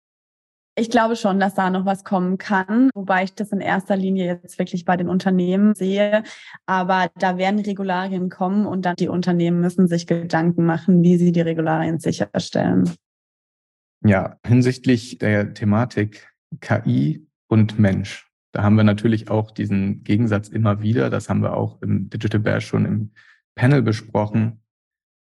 Ich 0.74 0.88
glaube 0.88 1.16
schon, 1.16 1.38
dass 1.38 1.54
da 1.54 1.68
noch 1.68 1.84
was 1.84 2.02
kommen 2.02 2.38
kann, 2.38 2.88
wobei 2.94 3.24
ich 3.24 3.34
das 3.34 3.52
in 3.52 3.60
erster 3.60 3.94
Linie 3.94 4.26
jetzt 4.42 4.58
wirklich 4.58 4.86
bei 4.86 4.96
den 4.96 5.08
Unternehmen 5.08 5.74
sehe. 5.74 6.22
Aber 6.64 7.10
da 7.18 7.36
werden 7.36 7.60
Regularien 7.60 8.30
kommen 8.30 8.64
und 8.64 8.86
dann 8.86 8.96
die 8.96 9.08
Unternehmen 9.08 9.60
müssen 9.60 9.86
sich 9.86 10.06
Gedanken 10.06 10.64
machen, 10.64 11.02
wie 11.02 11.18
sie 11.18 11.30
die 11.30 11.42
Regularien 11.42 11.98
sicherstellen. 11.98 12.90
Ja, 14.02 14.38
hinsichtlich 14.46 15.18
der 15.18 15.52
Thematik 15.52 16.32
KI 16.60 17.26
und 17.48 17.78
Mensch. 17.78 18.30
Da 18.52 18.62
haben 18.62 18.76
wir 18.76 18.84
natürlich 18.84 19.30
auch 19.30 19.50
diesen 19.50 20.02
Gegensatz 20.04 20.48
immer 20.48 20.80
wieder. 20.80 21.10
Das 21.10 21.28
haben 21.28 21.42
wir 21.42 21.54
auch 21.54 21.82
im 21.82 22.08
Digital 22.08 22.40
Bash 22.40 22.66
schon 22.66 22.86
im 22.86 23.10
Panel 23.54 23.82
besprochen. 23.82 24.62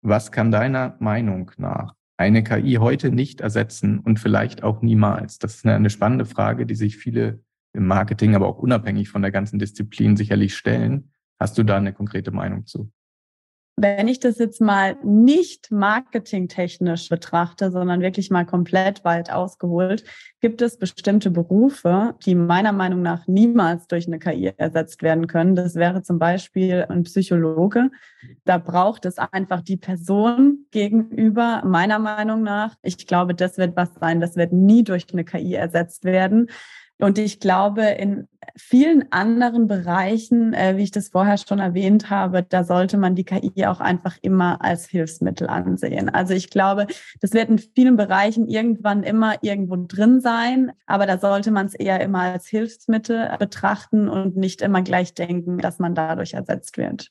Was 0.02 0.30
kann 0.30 0.52
deiner 0.52 0.96
Meinung 1.00 1.50
nach 1.58 1.94
eine 2.20 2.44
KI 2.44 2.74
heute 2.74 3.11
nicht 3.11 3.40
ersetzen 3.40 3.98
und 3.98 4.20
vielleicht 4.20 4.62
auch 4.62 4.83
niemals? 4.83 5.38
Das 5.38 5.54
ist 5.54 5.66
eine, 5.66 5.88
spannende 5.88 6.26
Frage, 6.26 6.66
die 6.66 6.74
sich 6.74 6.98
viele 6.98 7.42
im 7.72 7.87
Marketing, 7.87 8.35
aber 8.35 8.46
auch 8.46 8.59
unabhängig 8.59 9.09
von 9.09 9.22
der 9.22 9.30
ganzen 9.30 9.59
Disziplin 9.59 10.18
sicherlich 10.18 10.54
stellen. 10.54 11.12
Hast 11.40 11.56
du 11.56 11.62
da 11.62 11.78
eine 11.78 11.94
konkrete 11.94 12.30
Meinung 12.30 12.66
zu? 12.66 12.92
Wenn 13.82 14.08
ich 14.08 14.20
das 14.20 14.36
jetzt 14.36 14.60
mal 14.60 14.98
nicht 15.02 15.70
marketingtechnisch 15.70 17.08
betrachte, 17.08 17.70
sondern 17.70 18.02
wirklich 18.02 18.28
mal 18.28 18.44
komplett 18.44 19.06
weit 19.06 19.32
ausgeholt, 19.32 20.04
gibt 20.42 20.60
es 20.60 20.76
bestimmte 20.76 21.30
Berufe, 21.30 22.14
die 22.26 22.34
meiner 22.34 22.72
Meinung 22.72 23.00
nach 23.00 23.26
niemals 23.26 23.86
durch 23.86 24.06
eine 24.06 24.18
KI 24.18 24.52
ersetzt 24.58 25.02
werden 25.02 25.28
können. 25.28 25.54
Das 25.54 25.76
wäre 25.76 26.02
zum 26.02 26.18
Beispiel 26.18 26.84
ein 26.90 27.04
Psychologe. 27.04 27.90
Da 28.44 28.58
braucht 28.58 29.06
es 29.06 29.16
einfach 29.16 29.62
die 29.62 29.78
Person 29.78 30.66
gegenüber, 30.72 31.62
meiner 31.64 31.98
Meinung 31.98 32.42
nach. 32.42 32.74
Ich 32.82 33.06
glaube, 33.06 33.34
das 33.34 33.56
wird 33.56 33.76
was 33.76 33.94
sein, 33.94 34.20
das 34.20 34.36
wird 34.36 34.52
nie 34.52 34.84
durch 34.84 35.06
eine 35.10 35.24
KI 35.24 35.54
ersetzt 35.54 36.04
werden. 36.04 36.50
Und 37.00 37.18
ich 37.18 37.40
glaube, 37.40 37.82
in 37.82 38.28
vielen 38.56 39.10
anderen 39.10 39.66
Bereichen, 39.66 40.52
äh, 40.52 40.76
wie 40.76 40.82
ich 40.82 40.90
das 40.90 41.08
vorher 41.08 41.38
schon 41.38 41.58
erwähnt 41.58 42.10
habe, 42.10 42.42
da 42.42 42.64
sollte 42.64 42.96
man 42.98 43.14
die 43.14 43.24
KI 43.24 43.66
auch 43.66 43.80
einfach 43.80 44.18
immer 44.22 44.62
als 44.62 44.86
Hilfsmittel 44.86 45.48
ansehen. 45.48 46.08
Also 46.08 46.34
ich 46.34 46.50
glaube, 46.50 46.86
das 47.20 47.32
wird 47.32 47.48
in 47.48 47.58
vielen 47.58 47.96
Bereichen 47.96 48.48
irgendwann 48.48 49.02
immer 49.02 49.42
irgendwo 49.42 49.76
drin 49.76 50.20
sein, 50.20 50.72
aber 50.86 51.06
da 51.06 51.18
sollte 51.18 51.50
man 51.50 51.66
es 51.66 51.74
eher 51.74 52.00
immer 52.00 52.20
als 52.20 52.46
Hilfsmittel 52.46 53.30
betrachten 53.38 54.08
und 54.08 54.36
nicht 54.36 54.62
immer 54.62 54.82
gleich 54.82 55.14
denken, 55.14 55.58
dass 55.58 55.78
man 55.78 55.94
dadurch 55.94 56.34
ersetzt 56.34 56.76
wird. 56.76 57.10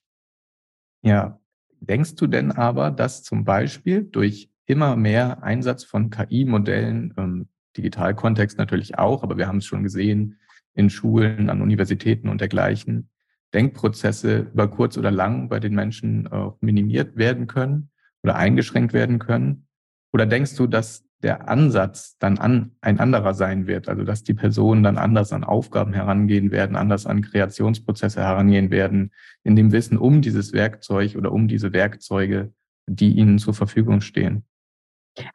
Ja, 1.01 1.39
denkst 1.79 2.15
du 2.15 2.27
denn 2.27 2.51
aber, 2.51 2.91
dass 2.91 3.23
zum 3.23 3.45
Beispiel 3.45 4.03
durch 4.03 4.49
immer 4.65 4.95
mehr 4.95 5.41
Einsatz 5.43 5.83
von 5.83 6.09
KI-Modellen 6.09 7.13
ähm, 7.17 7.47
Digitalkontext 7.77 8.57
natürlich 8.57 8.97
auch, 8.97 9.23
aber 9.23 9.37
wir 9.37 9.47
haben 9.47 9.57
es 9.57 9.65
schon 9.65 9.83
gesehen 9.83 10.39
in 10.73 10.89
Schulen, 10.89 11.49
an 11.49 11.61
Universitäten 11.61 12.29
und 12.29 12.41
dergleichen, 12.41 13.09
Denkprozesse 13.53 14.47
über 14.53 14.69
kurz 14.69 14.97
oder 14.97 15.11
lang 15.11 15.49
bei 15.49 15.59
den 15.59 15.73
Menschen 15.73 16.27
auch 16.27 16.57
minimiert 16.61 17.17
werden 17.17 17.47
können 17.47 17.89
oder 18.23 18.35
eingeschränkt 18.35 18.93
werden 18.93 19.19
können? 19.19 19.67
Oder 20.13 20.25
denkst 20.25 20.55
du, 20.55 20.67
dass 20.67 21.05
der 21.21 21.49
Ansatz 21.49 22.17
dann 22.19 22.37
an, 22.37 22.71
ein 22.81 22.99
anderer 22.99 23.33
sein 23.33 23.67
wird, 23.67 23.89
also 23.89 24.03
dass 24.03 24.23
die 24.23 24.33
Personen 24.33 24.83
dann 24.83 24.97
anders 24.97 25.33
an 25.33 25.43
Aufgaben 25.43 25.93
herangehen 25.93 26.51
werden, 26.51 26.75
anders 26.75 27.05
an 27.05 27.21
Kreationsprozesse 27.21 28.21
herangehen 28.21 28.71
werden, 28.71 29.11
in 29.43 29.55
dem 29.55 29.71
Wissen 29.71 29.97
um 29.97 30.21
dieses 30.21 30.53
Werkzeug 30.53 31.15
oder 31.15 31.31
um 31.31 31.47
diese 31.47 31.73
Werkzeuge, 31.73 32.53
die 32.87 33.17
ihnen 33.17 33.37
zur 33.37 33.53
Verfügung 33.53 34.01
stehen? 34.01 34.45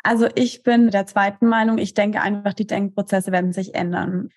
Also 0.02 0.28
ich 0.34 0.62
bin 0.62 0.90
der 0.90 1.06
zweiten 1.06 1.46
Meinung. 1.46 1.78
Ich 1.78 1.94
denke 1.94 2.20
einfach, 2.20 2.54
die 2.54 2.66
Denkprozesse 2.66 3.32
werden 3.32 3.52
sich 3.52 3.74
ändern. 3.74 4.30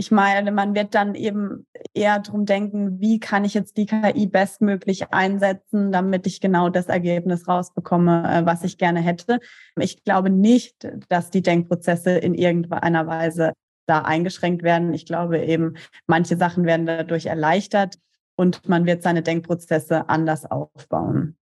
Ich 0.00 0.12
meine, 0.12 0.52
man 0.52 0.76
wird 0.76 0.94
dann 0.94 1.16
eben 1.16 1.66
eher 1.92 2.20
drum 2.20 2.46
denken, 2.46 3.00
wie 3.00 3.18
kann 3.18 3.44
ich 3.44 3.54
jetzt 3.54 3.76
die 3.76 3.86
KI 3.86 4.28
bestmöglich 4.28 5.12
einsetzen, 5.12 5.90
damit 5.90 6.24
ich 6.28 6.40
genau 6.40 6.68
das 6.68 6.86
Ergebnis 6.86 7.48
rausbekomme, 7.48 8.22
äh, 8.24 8.46
was 8.46 8.62
ich 8.62 8.78
gerne 8.78 9.00
hätte. 9.00 9.40
Ich 9.76 10.04
glaube 10.04 10.30
nicht, 10.30 10.88
dass 11.08 11.30
die 11.30 11.42
Denkprozesse 11.42 12.12
in 12.12 12.34
irgendeiner 12.34 13.08
Weise 13.08 13.54
da 13.86 14.02
eingeschränkt 14.02 14.62
werden. 14.62 14.94
Ich 14.94 15.04
glaube 15.04 15.44
eben, 15.44 15.74
manche 16.06 16.36
Sachen 16.36 16.64
werden 16.64 16.86
dadurch 16.86 17.26
erleichtert 17.26 17.96
und 18.36 18.68
man 18.68 18.86
wird 18.86 19.02
seine 19.02 19.22
Denkprozesse 19.22 20.08
anders 20.08 20.48
aufbauen. 20.48 21.36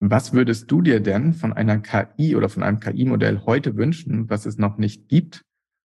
Was 0.00 0.32
würdest 0.32 0.70
du 0.70 0.80
dir 0.80 1.00
denn 1.00 1.34
von 1.34 1.52
einer 1.52 1.78
KI 1.78 2.34
oder 2.34 2.48
von 2.48 2.62
einem 2.62 2.80
KI-Modell 2.80 3.42
heute 3.44 3.76
wünschen, 3.76 4.30
was 4.30 4.46
es 4.46 4.56
noch 4.56 4.78
nicht 4.78 5.08
gibt? 5.08 5.44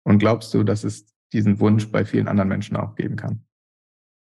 Und 0.02 0.18
glaubst 0.18 0.52
du, 0.54 0.64
dass 0.64 0.82
es 0.82 1.06
diesen 1.32 1.60
Wunsch 1.60 1.90
bei 1.90 2.04
vielen 2.04 2.26
anderen 2.26 2.48
Menschen 2.48 2.76
auch 2.76 2.96
geben 2.96 3.14
kann? 3.14 3.44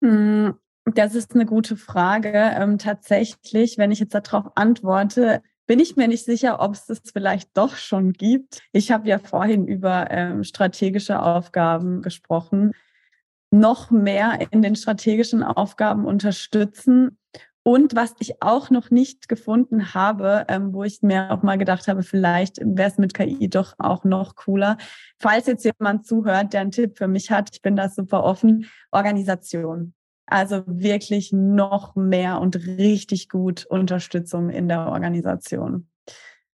Hm, 0.03 0.55
das 0.85 1.15
ist 1.15 1.35
eine 1.35 1.47
gute 1.47 1.79
Frage. 1.79 2.31
Ähm, 2.35 2.77
tatsächlich, 2.77 3.79
wenn 3.79 3.91
ich 3.91 4.01
jetzt 4.01 4.15
darauf 4.15 4.55
antworte, 4.55 5.43
bin 5.67 5.81
ich 5.81 5.97
mir 5.97 6.09
nicht 6.09 6.27
sicher, 6.27 6.61
ob 6.61 6.75
es 6.75 6.85
das 6.85 7.01
vielleicht 7.11 7.57
doch 7.57 7.77
schon 7.77 8.13
gibt. 8.13 8.61
Ich 8.73 8.93
habe 8.93 9.09
ja 9.09 9.19
vorhin 9.19 9.67
über 9.67 10.11
ähm, 10.11 10.45
strategische 10.45 11.23
Aufgaben 11.23 12.03
gesprochen. 12.03 12.73
Noch 13.51 13.91
mehr 13.91 14.47
in 14.51 14.61
den 14.61 14.77
strategischen 14.77 15.43
Aufgaben 15.43 16.05
unterstützen 16.05 17.17
und 17.67 17.97
was 17.97 18.15
ich 18.19 18.43
auch 18.43 18.69
noch 18.69 18.91
nicht 18.91 19.27
gefunden 19.27 19.95
habe, 19.95 20.45
ähm, 20.49 20.75
wo 20.75 20.85
ich 20.85 21.01
mir 21.01 21.31
auch 21.31 21.43
mal 21.43 21.57
gedacht 21.57 21.89
habe, 21.89 22.03
vielleicht 22.03 22.59
wäre 22.63 22.91
es 22.91 22.99
mit 22.99 23.15
KI 23.15 23.49
doch 23.49 23.75
auch 23.79 24.05
noch 24.05 24.37
cooler. 24.37 24.77
Falls 25.19 25.47
jetzt 25.47 25.65
jemand 25.65 26.07
zuhört, 26.07 26.53
der 26.53 26.61
einen 26.61 26.73
Tipp 26.73 26.99
für 26.99 27.09
mich 27.09 27.31
hat, 27.31 27.49
ich 27.55 27.63
bin 27.63 27.75
da 27.75 27.89
super 27.89 28.23
offen, 28.23 28.67
Organisation. 28.93 29.95
Also 30.27 30.63
wirklich 30.67 31.33
noch 31.33 31.97
mehr 31.97 32.39
und 32.43 32.55
richtig 32.57 33.31
gut 33.31 33.65
Unterstützung 33.65 34.51
in 34.51 34.69
der 34.69 34.89
Organisation. 34.89 35.89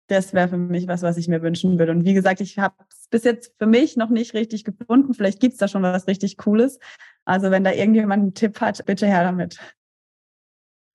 Das 0.07 0.33
wäre 0.33 0.47
für 0.47 0.57
mich 0.57 0.87
was, 0.87 1.03
was 1.03 1.17
ich 1.17 1.27
mir 1.27 1.43
wünschen 1.43 1.77
würde. 1.77 1.91
Und 1.91 2.03
wie 2.03 2.13
gesagt, 2.15 2.41
ich 2.41 2.57
habe 2.57 2.75
es 2.89 3.07
bis 3.09 3.23
jetzt 3.23 3.53
für 3.59 3.67
mich 3.67 3.95
noch 3.95 4.09
nicht 4.09 4.33
richtig 4.33 4.63
gefunden. 4.63 5.13
Vielleicht 5.13 5.39
gibt 5.39 5.53
es 5.53 5.59
da 5.59 5.67
schon 5.67 5.83
was 5.83 6.07
richtig 6.07 6.37
Cooles. 6.37 6.79
Also 7.25 7.51
wenn 7.51 7.63
da 7.63 7.71
irgendjemand 7.71 8.21
einen 8.21 8.33
Tipp 8.33 8.59
hat, 8.59 8.83
bitte 8.85 9.05
her 9.05 9.23
damit. 9.23 9.59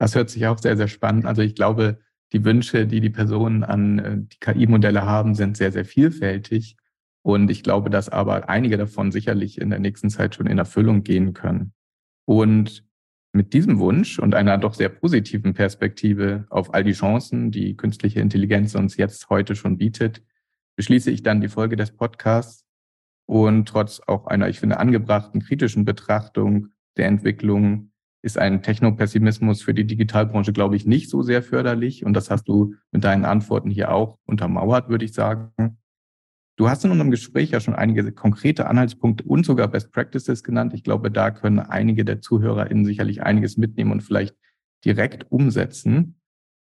Das 0.01 0.15
hört 0.15 0.31
sich 0.31 0.47
auch 0.47 0.59
sehr, 0.59 0.79
sehr 0.79 0.89
spannend. 0.89 1.27
Also 1.27 1.43
ich 1.43 1.55
glaube, 1.55 2.01
die 2.33 2.45
Wünsche, 2.45 2.87
die 2.87 3.01
die 3.01 3.11
Personen 3.11 3.63
an 3.63 3.99
äh, 3.99 4.17
die 4.19 4.39
KI-Modelle 4.41 5.05
haben, 5.05 5.35
sind 5.35 5.59
sehr, 5.59 5.73
sehr 5.73 5.85
vielfältig. 5.85 6.77
Und 7.23 7.51
ich 7.51 7.63
glaube, 7.63 7.91
dass 7.91 8.09
aber 8.09 8.49
einige 8.49 8.79
davon 8.79 9.13
sicherlich 9.13 9.61
in 9.61 9.69
der 9.69 9.79
nächsten 9.79 10.09
Zeit 10.09 10.35
schon 10.35 10.47
in 10.47 10.57
Erfüllung 10.57 11.03
gehen 11.03 11.35
können. 11.35 11.75
Und 12.25 12.83
mit 13.33 13.53
diesem 13.53 13.79
Wunsch 13.79 14.19
und 14.19 14.35
einer 14.35 14.57
doch 14.57 14.73
sehr 14.73 14.89
positiven 14.89 15.53
Perspektive 15.53 16.47
auf 16.49 16.73
all 16.73 16.83
die 16.83 16.93
Chancen, 16.93 17.51
die 17.51 17.77
künstliche 17.77 18.21
Intelligenz 18.21 18.75
uns 18.75 18.97
jetzt 18.97 19.29
heute 19.29 19.55
schon 19.55 19.77
bietet, 19.77 20.23
beschließe 20.77 21.11
ich 21.11 21.23
dann 21.23 21.43
die 21.43 21.49
Folge 21.49 21.77
des 21.77 21.91
Podcasts 21.91 22.65
und 23.27 23.69
trotz 23.69 24.01
auch 24.07 24.27
einer, 24.27 24.49
ich 24.49 24.61
finde, 24.61 24.79
angebrachten 24.79 25.43
kritischen 25.43 25.85
Betrachtung 25.85 26.69
der 26.97 27.07
Entwicklung 27.07 27.90
ist 28.23 28.39
ein 28.39 28.63
Technopessimismus 28.63 29.63
für 29.63 29.75
die 29.75 29.87
Digitalbranche, 29.87 30.53
glaube 30.53 30.77
ich, 30.77 30.87
nicht 30.87 31.09
so 31.09 31.23
sehr 31.23 31.43
förderlich. 31.43 32.05
Und 32.05 32.15
das 32.15 32.31
hast 32.31 32.49
du 32.49 32.75
mit 32.93 33.05
deinen 33.05 33.25
Antworten 33.25 33.71
hier 33.71 33.93
auch 33.93 34.19
untermauert, 34.27 34.89
würde 34.89 35.05
ich 35.05 35.15
sagen. 35.15 35.79
Du 36.57 36.69
hast 36.69 36.85
in 36.85 36.91
unserem 36.91 37.11
Gespräch 37.11 37.51
ja 37.51 37.61
schon 37.61 37.75
einige 37.75 38.13
konkrete 38.13 38.67
Anhaltspunkte 38.67 39.25
und 39.25 39.47
sogar 39.47 39.69
Best 39.69 39.93
Practices 39.93 40.45
genannt. 40.45 40.75
Ich 40.75 40.85
glaube, 40.85 41.11
da 41.11 41.31
können 41.31 41.59
einige 41.59 42.05
der 42.05 42.21
ZuhörerInnen 42.21 42.85
sicherlich 42.85 43.23
einiges 43.23 43.57
mitnehmen 43.57 43.93
und 43.93 44.03
vielleicht 44.03 44.37
direkt 44.85 45.31
umsetzen 45.33 46.21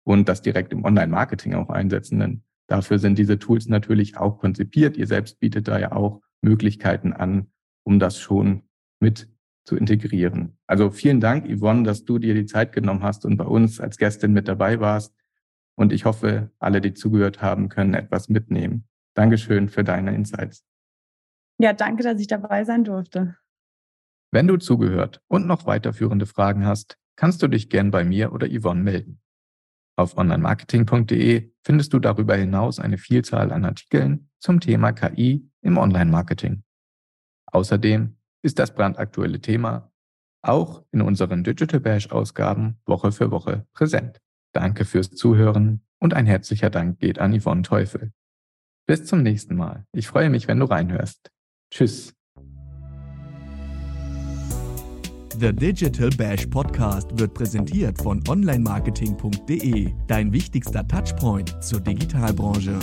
und 0.04 0.28
das 0.28 0.42
direkt 0.42 0.72
im 0.72 0.84
Online-Marketing 0.84 1.54
auch 1.54 1.70
einsetzen. 1.70 2.20
Denn 2.20 2.42
dafür 2.68 3.00
sind 3.00 3.18
diese 3.18 3.40
Tools 3.40 3.66
natürlich 3.66 4.16
auch 4.16 4.38
konzipiert. 4.38 4.96
Ihr 4.96 5.08
selbst 5.08 5.40
bietet 5.40 5.66
da 5.66 5.80
ja 5.80 5.90
auch 5.90 6.22
Möglichkeiten 6.40 7.12
an, 7.12 7.48
um 7.84 7.98
das 7.98 8.18
schon 8.18 8.62
mit 9.00 9.28
zu 9.70 9.76
integrieren. 9.76 10.58
Also 10.66 10.90
vielen 10.90 11.20
Dank, 11.20 11.46
Yvonne, 11.46 11.84
dass 11.84 12.04
du 12.04 12.18
dir 12.18 12.34
die 12.34 12.44
Zeit 12.44 12.72
genommen 12.72 13.04
hast 13.04 13.24
und 13.24 13.36
bei 13.36 13.44
uns 13.44 13.78
als 13.78 13.98
Gästin 13.98 14.32
mit 14.32 14.48
dabei 14.48 14.80
warst. 14.80 15.14
Und 15.76 15.92
ich 15.92 16.04
hoffe, 16.06 16.50
alle, 16.58 16.80
die 16.80 16.92
zugehört 16.92 17.40
haben, 17.40 17.68
können 17.68 17.94
etwas 17.94 18.28
mitnehmen. 18.28 18.88
Dankeschön 19.14 19.68
für 19.68 19.84
deine 19.84 20.12
Insights. 20.12 20.64
Ja, 21.58 21.72
danke, 21.72 22.02
dass 22.02 22.18
ich 22.18 22.26
dabei 22.26 22.64
sein 22.64 22.82
durfte. 22.82 23.36
Wenn 24.32 24.48
du 24.48 24.56
zugehört 24.56 25.22
und 25.28 25.46
noch 25.46 25.66
weiterführende 25.66 26.26
Fragen 26.26 26.66
hast, 26.66 26.98
kannst 27.14 27.40
du 27.40 27.46
dich 27.46 27.70
gern 27.70 27.92
bei 27.92 28.02
mir 28.02 28.32
oder 28.32 28.48
Yvonne 28.48 28.82
melden. 28.82 29.20
Auf 29.96 30.18
onlinemarketing.de 30.18 31.52
findest 31.62 31.92
du 31.92 32.00
darüber 32.00 32.34
hinaus 32.34 32.80
eine 32.80 32.98
Vielzahl 32.98 33.52
an 33.52 33.64
Artikeln 33.64 34.30
zum 34.40 34.58
Thema 34.58 34.90
KI 34.90 35.48
im 35.62 35.78
Online-Marketing. 35.78 36.64
Außerdem 37.52 38.16
ist 38.42 38.58
das 38.58 38.74
brandaktuelle 38.74 39.40
Thema 39.40 39.90
auch 40.42 40.84
in 40.90 41.02
unseren 41.02 41.44
Digital 41.44 41.80
Bash 41.80 42.10
Ausgaben 42.10 42.78
Woche 42.86 43.12
für 43.12 43.30
Woche 43.30 43.66
präsent. 43.72 44.20
Danke 44.52 44.84
fürs 44.84 45.10
Zuhören 45.10 45.82
und 45.98 46.14
ein 46.14 46.26
herzlicher 46.26 46.70
Dank 46.70 46.98
geht 46.98 47.18
an 47.18 47.38
Yvonne 47.38 47.62
Teufel. 47.62 48.12
Bis 48.86 49.04
zum 49.04 49.22
nächsten 49.22 49.54
Mal. 49.56 49.84
Ich 49.92 50.08
freue 50.08 50.30
mich, 50.30 50.48
wenn 50.48 50.58
du 50.58 50.66
reinhörst. 50.66 51.30
Tschüss. 51.70 52.14
The 55.38 55.52
Digital 55.52 56.10
Bash 56.10 56.46
Podcast 56.46 57.18
wird 57.18 57.32
präsentiert 57.32 58.02
von 58.02 58.22
onlinemarketing.de, 58.28 59.92
dein 60.06 60.32
wichtigster 60.32 60.86
Touchpoint 60.86 61.62
zur 61.62 61.80
Digitalbranche. 61.80 62.78